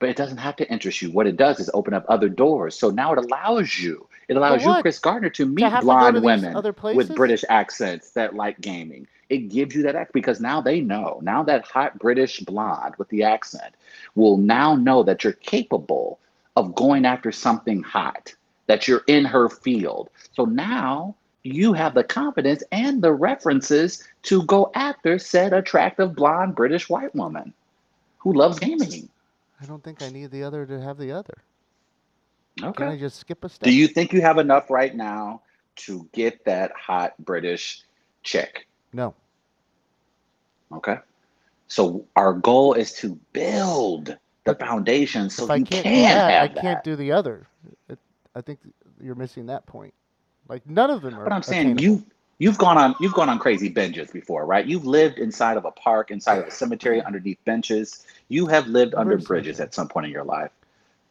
[0.03, 1.13] But it doesn't have to interest you.
[1.13, 2.77] What it does is open up other doors.
[2.77, 4.75] So now it allows you It allows you.
[4.83, 7.15] Chris Gardner, to meet to go to blonde women with?
[7.15, 9.07] British accents that like gaming.
[9.29, 11.21] It gives you that act because now they know.
[11.23, 13.77] Now that hot British blonde with the accent
[14.17, 16.19] will now know that you're capable
[16.57, 18.35] of going after something hot,
[18.67, 20.11] that you're in her field.
[20.33, 26.57] So now you have the confidence and the references to go after said attractive blonde
[26.57, 27.55] British white woman
[28.19, 29.09] who loves gaming.
[29.63, 31.45] I don't think I need the other to have the other.
[32.75, 32.97] Can I Okay.
[32.97, 33.63] just skip a step?
[33.63, 35.43] Do you think you have enough right now
[35.77, 37.83] to get that hot British
[38.25, 38.67] chick?
[38.93, 39.15] No.
[40.73, 40.99] Okay.
[41.69, 46.39] So our goal is to build the But foundation so I you can't can that,
[46.39, 46.83] I have can't that.
[46.83, 47.49] do the other.
[47.89, 47.99] It,
[48.35, 48.61] I think
[49.01, 49.95] you're missing that point.
[50.49, 51.27] Like none of them are.
[51.27, 51.79] But I'm saying attainable.
[51.79, 52.05] you
[52.39, 54.67] you've gone on you've gone on crazy binges before, right?
[54.67, 58.05] You've lived inside of a park, inside of a cemetery, underneath benches.
[58.29, 60.51] You have lived Never under bridges at some point in your life.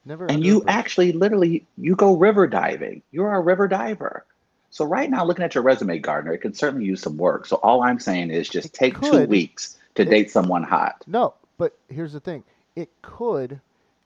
[0.05, 0.27] never.
[0.27, 3.03] And you actually literally you go river diving.
[3.11, 4.25] You're a river diver.
[4.69, 7.45] So right now, looking at your resume, Gardner, it can certainly use some work.
[7.45, 11.05] So all I'm saying is just It take two weeks to It- date someone hot.
[11.07, 12.43] No, but here's the thing.
[12.75, 13.59] It could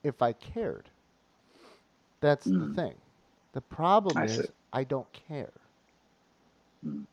[0.03, 0.89] if I cared.
[2.21, 2.75] That's the Mm.
[2.75, 2.95] thing.
[3.53, 4.47] The problem I is see.
[4.73, 5.51] I don't care.
[6.85, 7.05] Mm.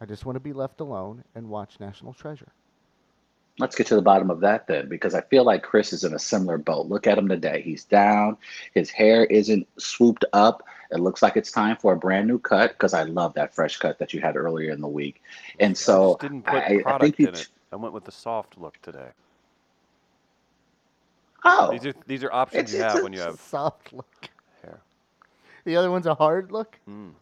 [0.00, 2.48] I just want to be left alone and watch National Treasure.
[3.58, 6.14] Let's get to the bottom of that then, because I feel like Chris is in
[6.14, 6.86] a similar boat.
[6.88, 7.60] Look at him today.
[7.60, 8.38] He's down.
[8.74, 10.62] His hair isn't swooped up.
[10.90, 13.76] It looks like it's time for a brand new cut because I love that fresh
[13.76, 15.22] cut that you had earlier in the week.
[15.60, 17.48] And I so just didn't put I, I product think in it.
[17.72, 19.08] I went with the soft look today.
[21.44, 23.92] Oh, These are these are options It's- you it's have a- when you have Soft
[23.92, 24.28] look.
[24.62, 24.80] hair.
[25.64, 26.78] The other one's a hard look.
[26.88, 27.12] Mm.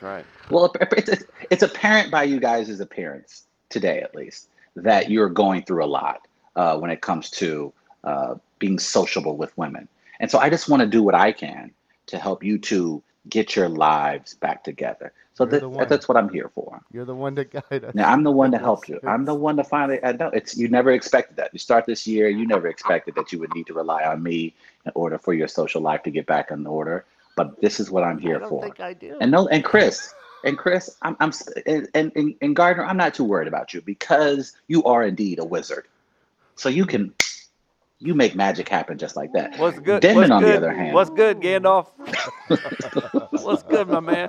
[0.00, 0.50] That's right.
[0.50, 5.84] Well, it's, it's apparent by you guys' appearance today, at least, that you're going through
[5.84, 7.72] a lot uh, when it comes to
[8.04, 9.88] uh, being sociable with women.
[10.18, 11.70] And so I just want to do what I can
[12.06, 15.12] to help you two get your lives back together.
[15.34, 16.80] So that, that's what I'm here for.
[16.92, 17.94] You're the one to guide us.
[17.94, 19.00] Now I'm the one to help you.
[19.06, 20.02] I'm the one to finally.
[20.02, 21.50] I know it's you never expected that.
[21.52, 24.54] You start this year, you never expected that you would need to rely on me
[24.84, 27.04] in order for your social life to get back in order.
[27.36, 28.62] But this is what I'm I here don't for.
[28.62, 29.16] think I do.
[29.20, 30.12] And no, and Chris,
[30.44, 31.32] and Chris, I'm, I'm,
[31.66, 35.44] and, and, and Gardner, I'm not too worried about you because you are indeed a
[35.44, 35.86] wizard.
[36.56, 37.14] So you can,
[37.98, 39.58] you make magic happen just like that.
[39.58, 40.02] What's good?
[40.02, 40.56] Denman, What's on the good?
[40.56, 41.86] other hand- What's good, Gandalf?
[43.42, 44.28] What's good, my man?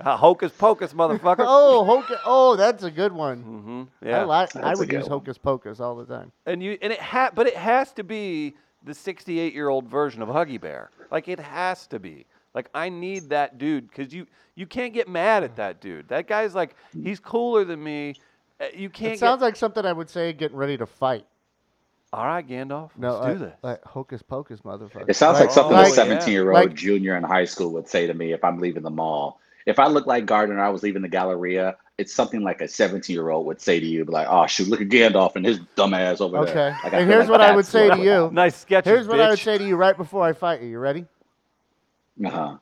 [0.00, 1.36] Uh, hocus pocus, motherfucker.
[1.46, 2.18] oh, hocus.
[2.24, 3.38] Oh, that's a good one.
[3.38, 4.06] Mm-hmm.
[4.06, 4.24] I Yeah.
[4.24, 4.54] like.
[4.56, 5.10] I That's a would use one.
[5.10, 6.30] hocus pocus all the time.
[6.46, 10.22] And you and it ha- but it has to be the 68 year old version
[10.22, 10.90] of Huggy Bear.
[11.10, 12.26] Like it has to be.
[12.54, 16.08] Like I need that dude because you you can't get mad at that dude.
[16.08, 18.14] That guy's like he's cooler than me.
[18.60, 19.14] Uh, You can't.
[19.14, 21.26] It sounds get, like something I would say getting ready to fight.
[22.12, 22.90] all right, Gandalf.
[22.96, 23.54] No, let's I- do this.
[23.62, 25.08] like hocus pocus, motherfucker.
[25.08, 27.70] It sounds Like- like something Oh, a 17 year old Like- junior in high school
[27.72, 29.40] would say to me if I'm leaving the mall.
[29.68, 33.12] If I look like Gardner I was leaving the Galleria, it's something like a 17
[33.14, 35.92] year old would say to you, like, oh, shoot, look at Gandalf and his dumb
[35.92, 36.70] ass over there.
[36.70, 36.76] Okay.
[36.84, 38.30] Like, and here's like what I would say to you.
[38.32, 38.86] nice sketch.
[38.86, 40.68] Here's what I would say to you right before I fight you.
[40.68, 41.04] You ready?
[42.24, 42.56] Uh-huh.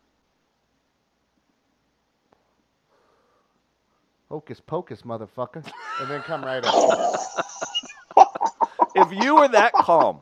[4.28, 5.64] Hocus pocus, motherfucker.
[6.00, 7.20] And then come right up.
[8.96, 10.18] if you were that calm,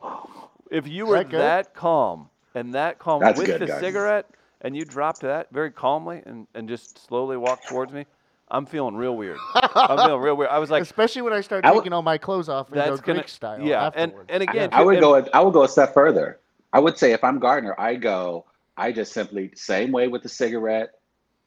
[0.69, 3.79] if you were that that calm and that calm That's with good, the guys.
[3.79, 4.29] cigarette,
[4.61, 8.05] and you dropped that very calmly and, and just slowly walked towards me,
[8.49, 9.37] I'm feeling real weird.
[9.55, 10.49] I'm feeling real weird.
[10.51, 12.77] I was like, Especially when I start I would- taking all my clothes off and
[12.77, 13.59] that's go gonna Greek style.
[13.61, 13.87] yeah.
[13.95, 14.29] And afterwards.
[14.31, 15.27] and again, I would and- go.
[15.33, 16.39] I would go a step further.
[16.73, 18.45] I would say if I'm Gardner, I go.
[18.77, 20.95] I just simply same way with the cigarette,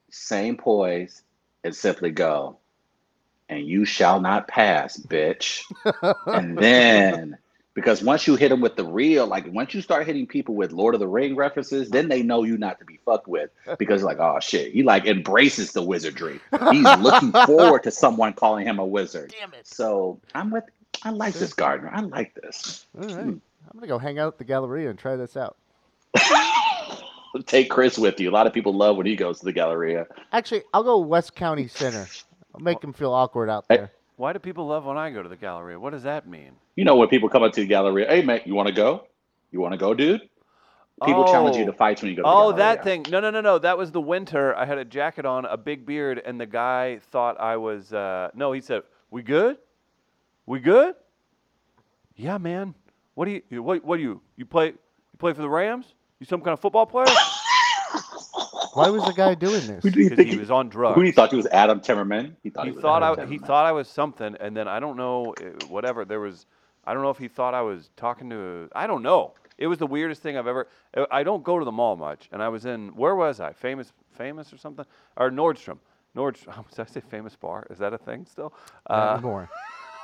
[0.09, 1.21] same poise,
[1.63, 2.57] and simply go.
[3.49, 5.63] And you shall not pass, bitch.
[6.27, 7.37] and then,
[7.79, 10.73] because once you hit them with the real, like once you start hitting people with
[10.73, 13.51] Lord of the Ring references, then they know you not to be fucked with.
[13.77, 16.41] Because like, oh shit, he like embraces the wizardry.
[16.71, 19.33] He's looking forward to someone calling him a wizard.
[19.39, 19.65] Damn it.
[19.65, 20.65] So I'm with.
[21.03, 21.89] I like this Gardner.
[21.93, 22.85] I like this.
[22.97, 23.13] All right.
[23.13, 23.37] Hmm.
[23.71, 25.55] I'm going to go hang out at the Galleria and try this out.
[27.45, 28.29] Take Chris with you.
[28.29, 30.05] A lot of people love when he goes to the Galleria.
[30.33, 32.07] Actually, I'll go West County Center.
[32.53, 33.91] I'll make him feel awkward out there.
[34.19, 35.79] Why do people love when I go to the Galleria?
[35.79, 36.51] What does that mean?
[36.75, 39.07] You know when people come up to the Galleria, hey man, you want to go?
[39.51, 40.21] You want to go, dude?
[41.05, 41.75] People challenge you to Oh.
[41.75, 42.23] fight when you go.
[42.23, 43.05] to Oh, that thing.
[43.09, 43.57] No, no, no, no.
[43.57, 44.53] That was the winter.
[44.57, 47.93] I had a jacket on, a big beard, and the guy thought I was.
[47.93, 49.57] Uh, no, he said, "We good?
[50.45, 50.95] We good?
[52.17, 52.75] Yeah, man.
[53.15, 53.41] What do you?
[53.49, 53.85] you- What?
[53.85, 54.19] What do you?
[54.35, 54.67] You play?
[54.67, 55.93] You play for the Rams?
[56.19, 57.07] You some kind of football player?
[58.73, 59.85] Why was the guy doing this?
[59.89, 60.95] Who do you Because think he he, was on drugs.
[60.95, 61.47] who he thought he was?
[61.47, 62.35] Adam Timmerman.
[62.43, 63.15] He thought he he, was thought I.
[63.17, 65.35] Adam He thought I was something, and then I don't know.
[65.41, 66.05] uh, Whatever.
[66.05, 66.47] There was.
[66.85, 68.69] I don't know if he thought I was talking to.
[68.75, 69.35] I don't know.
[69.57, 70.67] It was the weirdest thing I've ever.
[70.97, 73.53] uh, I don't go to the mall much, and I was in where was I?
[73.53, 74.85] Famous, famous or something,
[75.17, 75.79] or Nordstrom.
[76.15, 76.69] Nordstrom.
[76.71, 77.67] Did I say famous bar?
[77.69, 78.53] Is that a thing still?
[78.89, 79.49] Not Uh, anymore.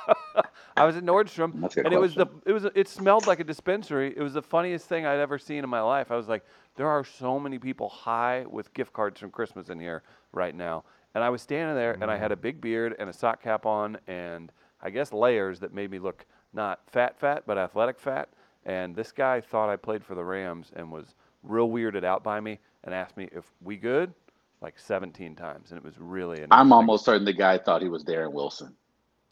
[0.76, 3.26] I was at Nordstrom, That's a good and it was the it was it smelled
[3.26, 4.14] like a dispensary.
[4.16, 6.10] It was the funniest thing I'd ever seen in my life.
[6.12, 6.44] I was like,
[6.76, 10.84] there are so many people high with gift cards from Christmas in here right now.
[11.14, 12.42] And I was standing there, and I had a mm-hmm.
[12.42, 16.26] big beard and a sock cap on, and I guess layers that made me look
[16.52, 18.28] not fat fat, but athletic fat.
[18.66, 22.40] And this guy thought I played for the Rams and was real weirded out by
[22.40, 24.12] me and asked me if we good,
[24.60, 26.42] like 17 times, and it was really.
[26.42, 28.74] An I'm almost certain the guy thought he was Darren Wilson.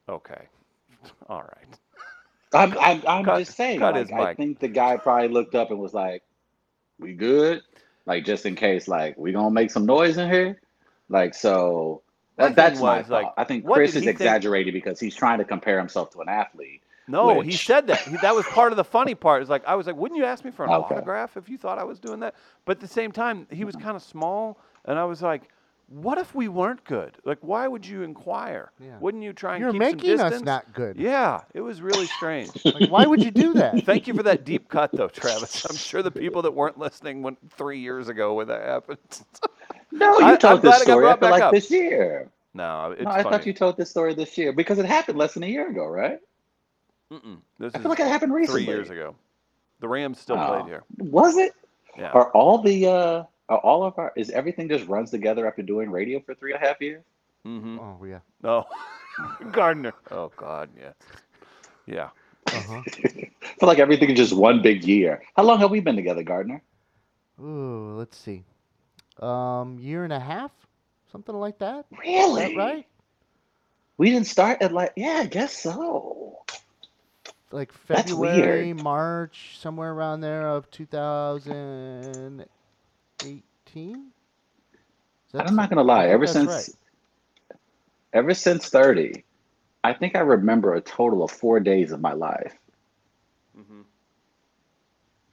[0.09, 0.49] okay.
[1.29, 1.79] All right.
[2.55, 3.81] I'm, I'm, I'm Cut- just saying.
[3.81, 4.37] cut like, his I mic.
[4.37, 6.23] think the guy probably looked up and was like,
[6.99, 7.63] "We good?"
[8.07, 10.61] Like just in case, like we gonna make some noise in here.
[11.09, 12.03] Like so.
[12.37, 13.35] That, that's my was, like, thought.
[13.37, 16.29] I think Chris is he think- exaggerating because he's trying to compare himself to an
[16.29, 16.83] athlete.
[17.07, 18.01] No, he said that.
[18.01, 19.43] He, that was part of the funny part.
[19.43, 20.95] Is like I was like, wouldn't you ask me for an Okay.
[20.95, 22.35] autograph if you thought I was doing that?
[22.65, 23.85] But at the same time, he was mm-hmm.
[23.85, 25.51] kind of small, and I was like,
[25.89, 27.17] what if we weren't good?
[27.25, 28.73] Like, why would you inquire?
[28.81, 28.99] Yeah.
[29.01, 29.75] Wouldn't you try and keep us?
[29.75, 30.97] You're making us not good.
[30.97, 32.51] Yeah, it was really strange.
[32.65, 33.83] Like, why would you do that?
[33.85, 35.65] Thank you for that deep cut, though, Travis.
[35.67, 38.99] I'm sure the people that weren't listening when three years ago when that happened.
[39.93, 41.07] No, you I- I'm told this it story.
[41.07, 41.53] I feel like up.
[41.53, 42.29] this year.
[42.53, 43.37] no, it's no, I funny.
[43.37, 45.87] thought you told this story this year because it happened less than a year ago,
[45.87, 46.19] right?
[47.13, 47.39] Mm-mm.
[47.61, 48.65] This I is feel like it happened recently.
[48.65, 49.15] three years ago.
[49.79, 50.47] The Rams still Oh.
[50.49, 50.83] played here.
[50.99, 51.53] Was it?
[51.97, 52.11] Yeah.
[52.11, 55.91] Are all the uh are all of our is everything just runs together after doing
[55.91, 57.05] radio for three and a half years?
[57.47, 57.79] Mm-hmm.
[57.79, 58.21] Oh yeah.
[58.43, 58.65] No.
[59.53, 59.93] Gardner.
[60.11, 60.93] Oh God, yeah.
[61.87, 62.09] Yeah.
[62.47, 62.83] Uh-huh.
[62.87, 63.31] I
[63.61, 65.23] feel like everything is just one big year.
[65.37, 66.63] How long have we been together, Gardner?
[67.41, 68.45] Ooh, let's see.
[69.21, 70.53] Um, year and a half,
[71.11, 71.87] something like that.
[71.99, 72.55] Really?
[72.55, 72.87] that right?
[73.97, 76.39] We didn't start at like yeah, I guess so.
[77.51, 78.73] Like February.
[78.73, 80.69] March, somewhere around there of
[83.25, 84.11] 2018.
[85.35, 86.49] I'm not gonna lie, ever since
[87.51, 87.59] right.
[88.13, 89.25] ever since thirty,
[89.83, 92.57] I think I remember a total of four days of my life.
[93.59, 93.83] Mm-hmm.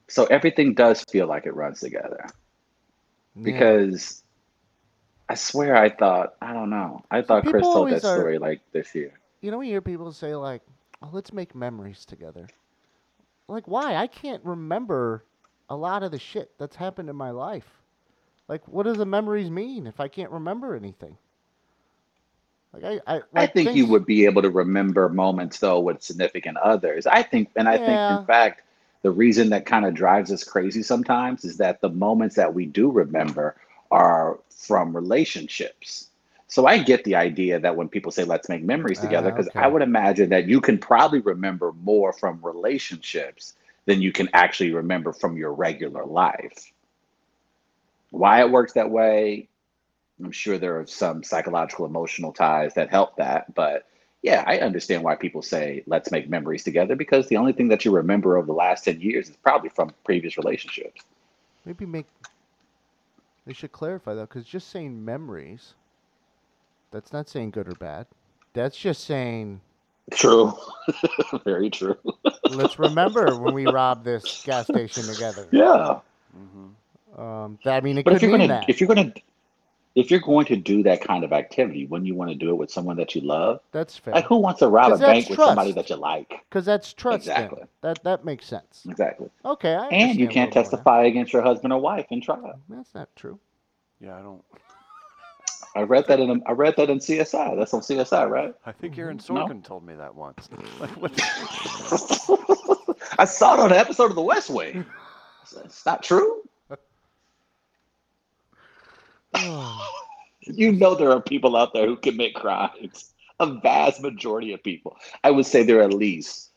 [0.07, 2.25] So everything does feel like it runs together.
[3.35, 3.43] Yeah.
[3.43, 4.23] Because
[5.29, 7.03] I swear I thought I don't know.
[7.11, 9.13] I thought Chris told that always are- story like this year.
[9.41, 10.61] you know, we hear people say like,
[11.01, 12.47] "Oh, let's make memories together."
[13.47, 13.95] Like, why?
[13.95, 15.25] I can't remember
[15.69, 17.80] a lot of the shit that's happened in my life.
[18.47, 21.17] Like, what does the memories mean if I can't remember anything?
[22.73, 26.01] Like, I, I, I like think you would be able to remember moments though with
[26.01, 27.05] significant others.
[27.07, 28.63] I think, and I think in fact,
[29.03, 32.65] the reason that kind of drives us crazy sometimes is that the moments that we
[32.65, 33.55] do remember
[33.91, 36.09] are from relationships.
[36.47, 39.49] So I get the idea that when people say let's make memories together, Ah, because
[39.57, 39.69] I okay.
[39.69, 45.13] would imagine that you can probably remember more from relationships than you can actually remember
[45.13, 46.71] from your regular life.
[48.11, 49.49] Why it works that way,
[50.23, 53.53] I'm sure there are some psychological, emotional ties that help that.
[53.55, 53.87] But
[54.21, 57.83] yeah, I understand why people say, let's make memories together because the only thing that
[57.85, 61.01] you remember over the last 10 years is probably from previous relationships.
[61.65, 62.05] maybe make.
[63.47, 65.73] They should clarify though, because just saying memories,
[66.91, 68.05] that's not saying good or bad.
[68.53, 69.61] That's just saying
[70.11, 70.53] True.
[71.45, 71.97] Very true.
[72.49, 75.47] let's remember when we robbed this gas station together.
[75.51, 75.99] Yeah.
[76.37, 76.67] Mm-hmm.
[77.17, 78.69] Um, that, I mean, it But if you're mean gonna that.
[78.69, 79.13] if you're gonna
[79.95, 82.55] if you're going to do that kind of activity, wouldn't you want to do it
[82.55, 83.59] with someone that you love?
[83.73, 84.13] That's fair.
[84.13, 86.29] Like who wants to rob a 'Cause that's bank with somebody that you like?
[86.49, 87.25] Because that's trust.
[87.25, 87.35] then.
[87.35, 87.63] Exactly.
[87.81, 88.85] That that makes sense.
[88.87, 89.29] Exactly.
[89.43, 92.57] Okay, I And you can't little more testify against your husband or wife in trial.
[92.69, 93.37] That's not true.
[93.99, 94.43] Yeah, I don't.
[95.75, 97.55] I read that in I read that in CSI.
[97.57, 98.53] That's on CSI, right?
[98.65, 99.45] I think Aaron No.
[99.47, 100.49] Sorkin told me that once.
[103.19, 104.85] I saw it on an episode of The West Wing.
[105.65, 106.40] It's not true.
[110.43, 113.13] You know there are people out there who commit crimes.
[113.39, 114.97] A vast majority of people.
[115.23, 116.49] I would say there are at least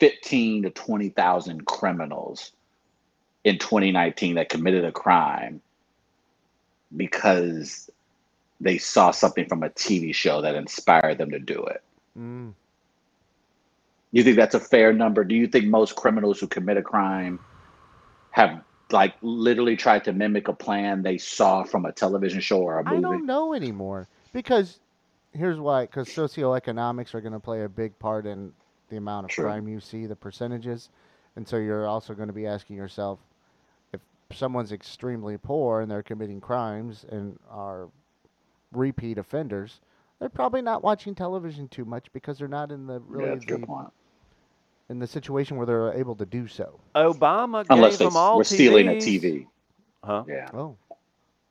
[0.00, 2.52] fifteen to twenty thousand criminals
[3.44, 5.60] in 2019 that committed a crime
[6.96, 7.90] because
[8.60, 11.82] they saw something from a TV show that inspired them to do it.
[12.18, 12.54] Mm.
[14.12, 15.24] You think that's a fair number?
[15.24, 17.40] Do you think most criminals who commit a crime
[18.30, 18.62] have
[18.94, 22.84] like literally tried to mimic a plan they saw from a television show or a
[22.84, 22.96] movie?
[22.96, 24.80] I don't know anymore because
[25.32, 28.52] here's why: because socioeconomics are going to play a big part in
[28.88, 29.44] the amount of True.
[29.44, 30.88] crime you see, the percentages,
[31.36, 33.18] and so you're also going to be asking yourself
[33.92, 34.00] if
[34.32, 37.88] someone's extremely poor and they're committing crimes and are
[38.72, 39.80] repeat offenders.
[40.20, 43.44] They're probably not watching television too much because they're not in the really yeah, that's
[43.44, 43.92] a good the point.
[44.88, 46.80] In the situation where they're able to do so.
[46.94, 49.46] Obama Unless gave they them all were stealing a TV.
[50.02, 50.24] Huh?
[50.28, 50.50] Yeah.
[50.52, 50.76] Oh,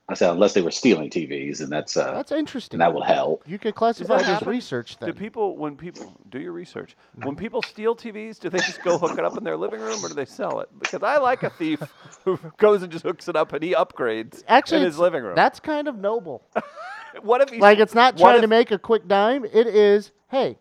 [0.09, 2.75] I said unless they were stealing TVs, and that's uh, that's interesting.
[2.75, 3.43] and that will help.
[3.47, 4.49] you could classify that it as happen?
[4.49, 8.83] research Do people when people do your research when people steal TVs, do they just
[8.83, 10.69] go hook it up in their living room or do they sell it?
[10.79, 11.81] Because I like a thief
[12.25, 15.35] who goes and just hooks it up and he upgrades Actually, in his living room.
[15.35, 16.43] That's kind of noble.
[17.21, 19.45] what if he like it's not trying if- to make a quick dime.
[19.45, 20.57] It is, hey,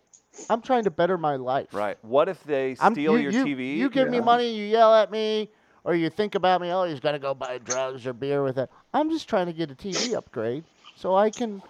[0.49, 1.73] I'm trying to better my life.
[1.73, 1.99] right?
[2.03, 3.77] What if they I'm, steal you, your you, TV?
[3.77, 5.51] You give me money, you yell at me,
[5.85, 6.71] or you think about me.
[6.71, 8.71] Oh, he's gonna go buy drugs or beer with it.
[8.95, 10.65] I'm just trying to get a TV upgrade
[10.95, 11.63] so I can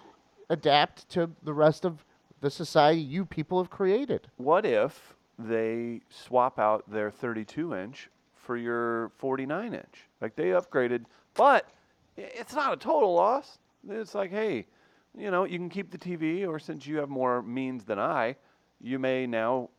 [0.49, 2.05] adapt to the rest of
[2.41, 4.27] the society you people have created.
[4.37, 10.07] What if they swap out their 32 inch for your 49 inch?
[10.21, 11.69] Like they upgraded, but
[12.17, 13.59] it's not a total loss.
[13.89, 14.65] It's like, hey,
[15.17, 18.35] you know, you can keep the TV, or since you have more means than I,
[18.83, 19.69] you may now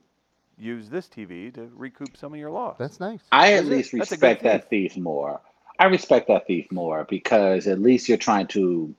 [0.58, 2.76] use this TV to recoup some of your loss.
[2.78, 3.20] That's nice.
[3.30, 3.68] I at it?
[3.68, 5.40] least That's respect that thief more.
[5.78, 8.94] I respect that thief more because at least you're trying to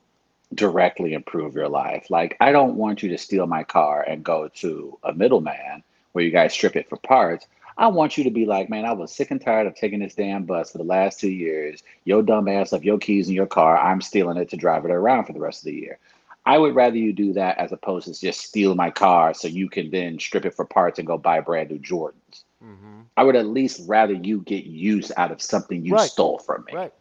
[0.53, 2.10] directly improve your life.
[2.10, 6.24] Like, I don't want you to steal my car and go to a middleman where
[6.24, 7.47] you guys strip it for parts.
[7.78, 10.16] I want you to be like, man, I was sick and tired of taking this
[10.16, 11.84] damn bus for the last two years.
[12.06, 13.78] Your dumb ass left your keys in your car.
[13.78, 15.99] I'm stealing it to drive it around for the rest of the year.
[16.46, 19.68] I would rather you do that as opposed to just steal my car so you
[19.70, 22.43] can then strip it for parts and go buy brand new Jordans.
[22.64, 23.02] Mm-hmm.
[23.18, 26.10] I would at least rather you get use out of something you Right.
[26.10, 26.74] stole from me.
[26.74, 26.93] Right.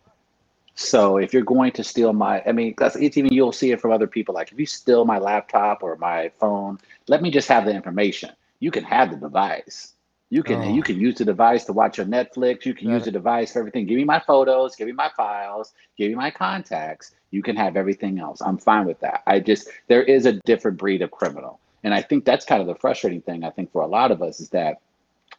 [0.77, 3.81] So if you're going to steal my, I mean, that's it's even you'll see it
[3.81, 4.35] from other people.
[4.35, 8.31] Like if you steal my laptop or my phone, let me just have the information.
[8.61, 9.94] You can have the device.
[10.35, 10.75] You can Oh.
[10.75, 12.67] you can use the device to watch your Netflix.
[12.67, 13.05] You can Got use it.
[13.07, 13.87] the device for everything.
[13.87, 14.75] Give me my photos.
[14.75, 15.75] Give me my files.
[15.97, 17.15] Give me my contacts.
[17.31, 18.41] You can have everything else.
[18.41, 19.23] I'm fine with that.
[19.29, 22.67] I just there is a different breed of criminal, and I think that's kind of
[22.67, 23.45] the frustrating thing.
[23.45, 24.81] I think for a lot of us is that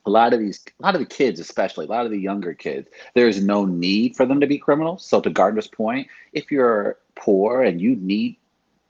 [0.06, 2.54] a lot of these a lot of the kids especially a lot of the younger
[2.54, 6.98] kids there's no need for them to be criminals so to gardner's point if you're
[7.16, 8.36] poor and you need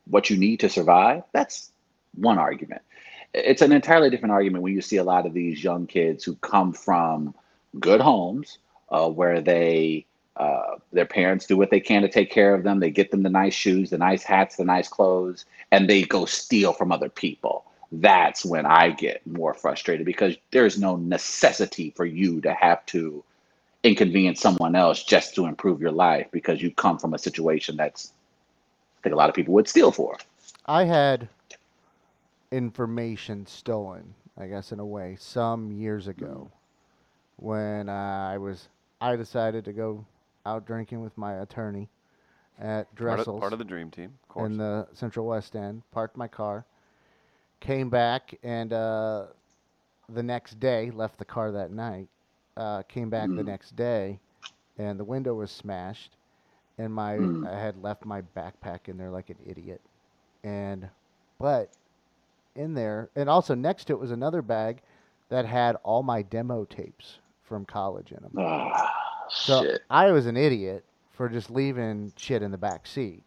[0.09, 1.71] what you need to survive that's
[2.15, 2.81] one argument
[3.35, 6.35] it's an entirely different argument when you see a lot of these young kids who
[6.35, 7.33] come from
[7.79, 8.59] good homes
[8.89, 10.05] uh, where they
[10.37, 13.23] uh, their parents do what they can to take care of them they get them
[13.23, 17.09] the nice shoes the nice hats the nice clothes and they go steal from other
[17.09, 22.85] people that's when I get more frustrated because there's no necessity for you to have
[22.87, 23.23] to
[23.83, 28.11] inconvenience someone else just to improve your life because you come from a situation that's
[28.99, 30.17] I think a lot of people would steal for.
[30.65, 31.29] I had
[32.51, 36.51] information stolen, I guess in a way, some years ago,
[37.37, 37.93] when uh,
[38.31, 38.69] I was
[39.01, 40.05] I decided to go
[40.45, 41.89] out drinking with my attorney
[42.59, 44.53] at part, Dressel's of, part of the dream team, of course.
[44.53, 45.83] in the Central West End.
[45.91, 46.65] Parked my car,
[47.59, 49.27] came back, and uh,
[50.09, 52.09] the next day left the car that night.
[52.57, 53.47] Uh, came back the Mm.
[53.47, 54.19] next day,
[54.77, 56.17] and the window was smashed,
[56.77, 57.45] and my Mm.
[57.45, 59.81] I had left my backpack in there like an idiot,
[60.43, 60.89] and
[61.39, 61.71] but
[62.55, 64.81] in there, and also next to it was another bag
[65.29, 68.31] that had all my demo tapes from college in them.
[68.37, 68.91] Ah,
[69.29, 69.81] So shit.
[69.89, 73.23] I was an idiot for just leaving shit in the back seat.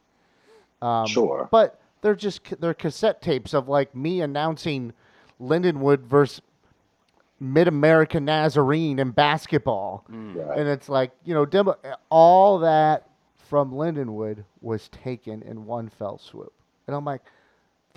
[0.82, 1.48] Um, Sure.
[1.50, 4.92] But they're just they're cassette tapes of like me announcing
[5.40, 6.40] Lindenwood versus
[7.40, 10.34] Mid America Nazarene in basketball, Mm.
[10.48, 10.58] Right.
[10.58, 11.76] and it's like you know demo
[12.10, 16.52] all that from Lindenwood was taken in one fell swoop,
[16.86, 17.22] and I'm like,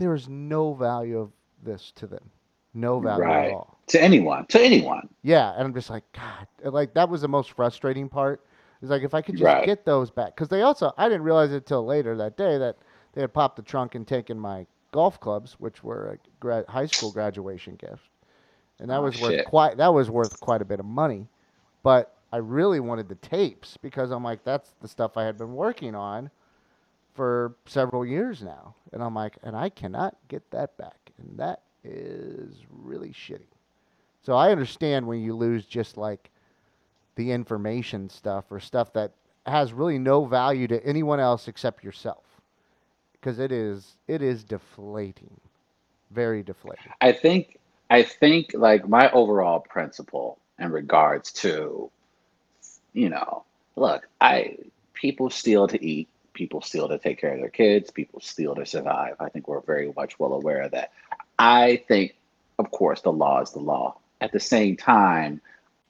[0.02, 1.32] there is no value of
[1.64, 2.30] this to them,
[2.74, 3.48] no value Right.
[3.48, 3.78] at all.
[3.88, 4.46] To anyone.
[4.48, 5.08] To anyone.
[5.22, 8.44] Yeah, and I'm just like, God, like that was the most frustrating part.
[8.82, 9.66] Is like if I could just Right.
[9.66, 12.78] get those back, because they also I didn't realize it till later that day that
[13.14, 17.12] they had popped the trunk and taken my golf clubs, which were a high school
[17.12, 18.10] graduation gift,
[18.80, 19.46] and that Oh, was worth shit.
[19.46, 21.28] quite that was worth quite a bit of money.
[21.84, 25.54] But I really wanted the tapes because I'm like, that's the stuff I had been
[25.54, 26.32] working on
[27.14, 31.62] for several years now, and I'm like, and I cannot get that back, and that
[31.84, 33.48] is really shitty.
[34.24, 36.30] So I understand when you lose just like
[37.16, 39.12] the information stuff or stuff that
[39.46, 42.24] has really no value to anyone else except yourself.
[43.14, 45.40] Because it is it is deflating.
[46.12, 46.92] Very deflating.
[47.02, 47.60] I think
[47.90, 51.90] I think like my overall principle in regards to,
[52.94, 53.44] you know,
[53.76, 54.58] look, I
[54.94, 58.66] people steal to eat, people steal to take care of their kids, people steal to
[58.66, 59.16] survive.
[59.20, 60.92] I think we're very much well aware of that.
[61.38, 62.16] I think,
[62.60, 63.98] of course, the law is the law.
[64.20, 65.42] At the same time,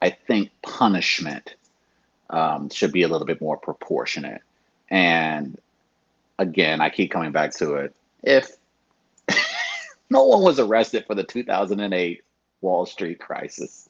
[0.01, 1.55] I think punishment
[2.29, 4.41] um, should be a little bit more proportionate.
[4.89, 5.59] And
[6.39, 7.95] again, I keep coming back to it.
[8.23, 8.49] If
[10.09, 12.23] no one was arrested for the 2008
[12.61, 13.89] Wall Street crisis.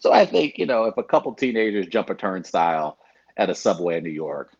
[0.00, 2.98] So I think, you know, if a couple teenagers jump a turnstile
[3.36, 4.52] at a subway in New York,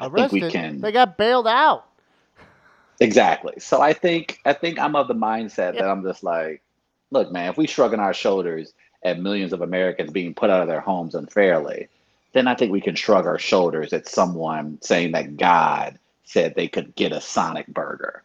[0.00, 1.86] I think we can They got bailed out.
[3.00, 3.54] Exactly.
[3.58, 6.62] So I think I think I'm of the mindset that I'm just like,
[7.10, 8.72] look, man, if we shrugging our shoulders
[9.02, 11.88] at millions of Americans being put out of their homes unfairly,
[12.32, 16.68] then I think we can shrug our shoulders at someone saying that God said they
[16.68, 18.22] could get a Sonic burger.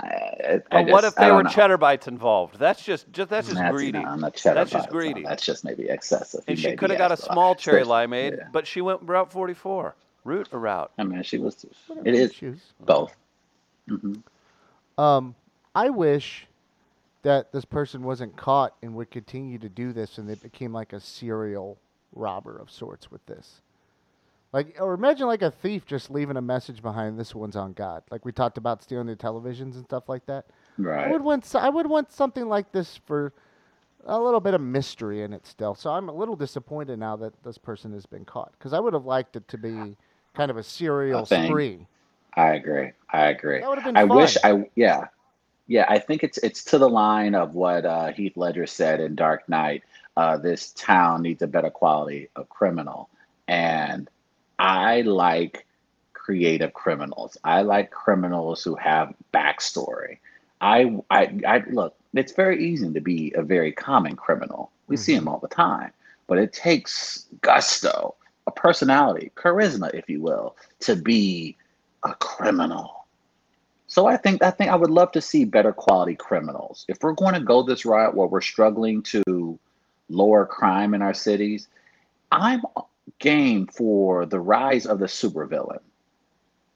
[0.00, 1.50] I, I But what if there were know.
[1.50, 2.58] cheddar bites involved?
[2.58, 3.98] That's just, just that's just That's- greedy.
[3.98, 5.22] no, not cheddar That's just bites, no, greedy.
[5.24, 6.42] that's just maybe excessive.
[6.46, 8.48] and You she could have got a small cherry limeade, yeah.
[8.52, 9.94] but she went Route 44,
[10.24, 10.92] route or route.
[10.98, 11.64] I mean, she was.
[11.86, 12.60] Whatever It choose.
[12.80, 13.16] both.
[13.88, 14.14] hmm
[14.98, 15.34] Um,
[15.74, 16.46] I wish
[17.22, 20.92] that this person wasn't caught and would continue to do this, and they became like
[20.92, 21.78] a serial
[22.14, 23.60] robber of sorts with this.
[24.52, 27.18] Like, or imagine like a thief just leaving a message behind.
[27.18, 28.02] This one's on God.
[28.10, 30.46] Like we talked about stealing the televisions and stuff like that.
[30.76, 31.06] Right.
[31.06, 31.54] I would want.
[31.54, 33.32] I would want something like this for
[34.06, 35.74] a little bit of mystery in it still.
[35.74, 38.94] So I'm a little disappointed now that this person has been caught because I would
[38.94, 39.96] have liked it to be
[40.34, 41.48] kind of a serial thing.
[41.48, 41.86] spree.
[42.34, 42.92] I agree.
[43.10, 43.60] I agree.
[43.60, 44.16] That would have been I fun.
[44.16, 45.06] wish I yeah.
[45.66, 49.14] Yeah, I think it's it's to the line of what uh, Heath Ledger said in
[49.14, 49.84] Dark Knight.
[50.16, 53.08] Uh, this town needs a better quality of criminal,
[53.46, 54.10] and
[54.58, 55.66] I like
[56.12, 57.36] creative criminals.
[57.44, 60.18] I like criminals who have backstory.
[60.60, 61.94] I I, I look.
[62.14, 64.72] It's very easy to be a very common criminal.
[64.88, 65.92] We see them all the time,
[66.26, 68.16] but it takes gusto,
[68.50, 71.56] a personality, charisma, if you will, to be
[72.02, 73.06] a criminal.
[73.86, 76.84] So I think I think I would love to see better quality criminals.
[76.88, 79.58] If we're going to go this route where we're struggling to
[80.08, 81.68] lower crime in our cities,
[82.30, 82.62] I'm
[83.18, 85.80] game for the rise of the supervillain.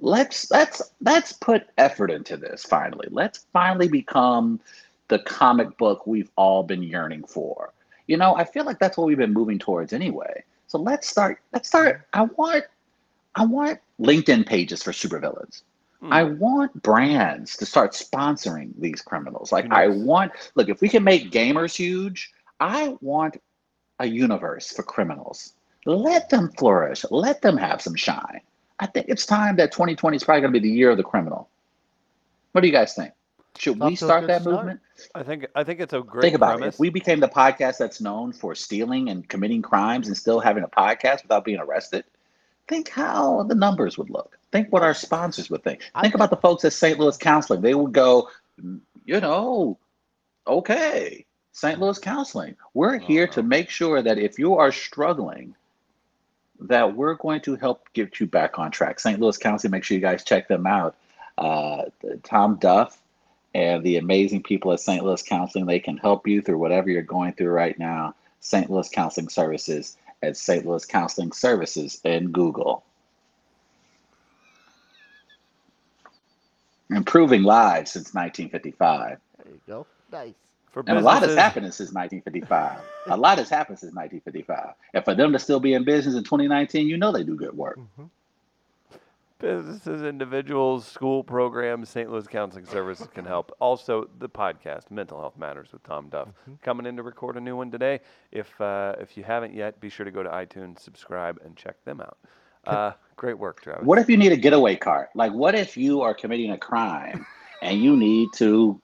[0.00, 3.08] Let's let's let's put effort into this finally.
[3.10, 4.60] Let's finally become
[5.08, 7.72] the comic book we've all been yearning for.
[8.06, 10.44] You know, I feel like that's what we've been moving towards anyway.
[10.66, 12.64] So let's start let's start I want
[13.34, 15.62] I want LinkedIn pages for supervillains.
[16.00, 16.12] Hmm.
[16.12, 19.52] I want brands to start sponsoring these criminals.
[19.52, 23.36] Like I want look, if we can make gamers huge, I want
[24.00, 25.54] a universe for criminals.
[25.86, 27.04] Let them flourish.
[27.10, 28.40] Let them have some shine.
[28.80, 31.04] I think it's time that 2020 is probably going to be the year of the
[31.04, 31.48] criminal.
[32.52, 33.12] What do you guys think?
[33.56, 34.56] Should Off we start that start.
[34.56, 34.80] movement?
[35.14, 36.74] I think I think it's a great Think about premise.
[36.74, 36.76] it.
[36.76, 40.64] If we became the podcast that's known for stealing and committing crimes and still having
[40.64, 42.04] a podcast without being arrested,
[42.68, 44.38] think how the numbers would look.
[44.50, 45.82] Think what our sponsors would think.
[45.94, 46.98] I Think about the folks at St.
[46.98, 47.60] Louis Counseling.
[47.60, 48.28] They would go,
[48.60, 49.78] "Mm, you know,
[50.46, 51.78] okay, St.
[51.80, 52.56] Louis Counseling.
[52.74, 53.48] We're here to Uh-huh.
[53.48, 55.54] make sure that if you are struggling,
[56.60, 58.98] that we're going to help get you back on track.
[59.00, 59.20] St.
[59.20, 60.96] Louis Counseling, make sure you guys check them out.
[61.36, 61.84] Uh,
[62.22, 63.00] Tom Duff
[63.54, 65.04] and the amazing people at St.
[65.04, 68.14] Louis Counseling, they can help you through whatever you're going through right now.
[68.40, 68.68] St.
[68.70, 70.66] Louis Counseling Services at St.
[70.66, 72.84] Louis Counseling Services in Google.
[76.90, 79.18] Improving lives since 1955.
[79.38, 79.86] There you go.
[80.12, 80.34] Nice.
[80.70, 82.80] for And a lot has happened since 1955.
[83.06, 84.74] a lot has happened since 1955.
[84.92, 87.56] And for them to still be in business in 2019, you know they do good
[87.56, 87.78] work.
[87.78, 88.10] Mhm.
[89.44, 92.10] Businesses, individuals, school programs, St.
[92.10, 93.54] Louis Counseling Services can help.
[93.60, 96.54] Also, the podcast, Mental Health Matters with Tom Duff, Mm-hmm.
[96.62, 98.00] coming in to record a new one today.
[98.32, 101.76] If uh, if you haven't yet, be sure to go to iTunes, subscribe, and check
[101.84, 102.16] them out.
[102.66, 103.84] Uh, great work, Travis.
[103.84, 105.10] What if you need a getaway car?
[105.14, 107.26] Like, what if you are committing a crime
[107.60, 108.80] and you need to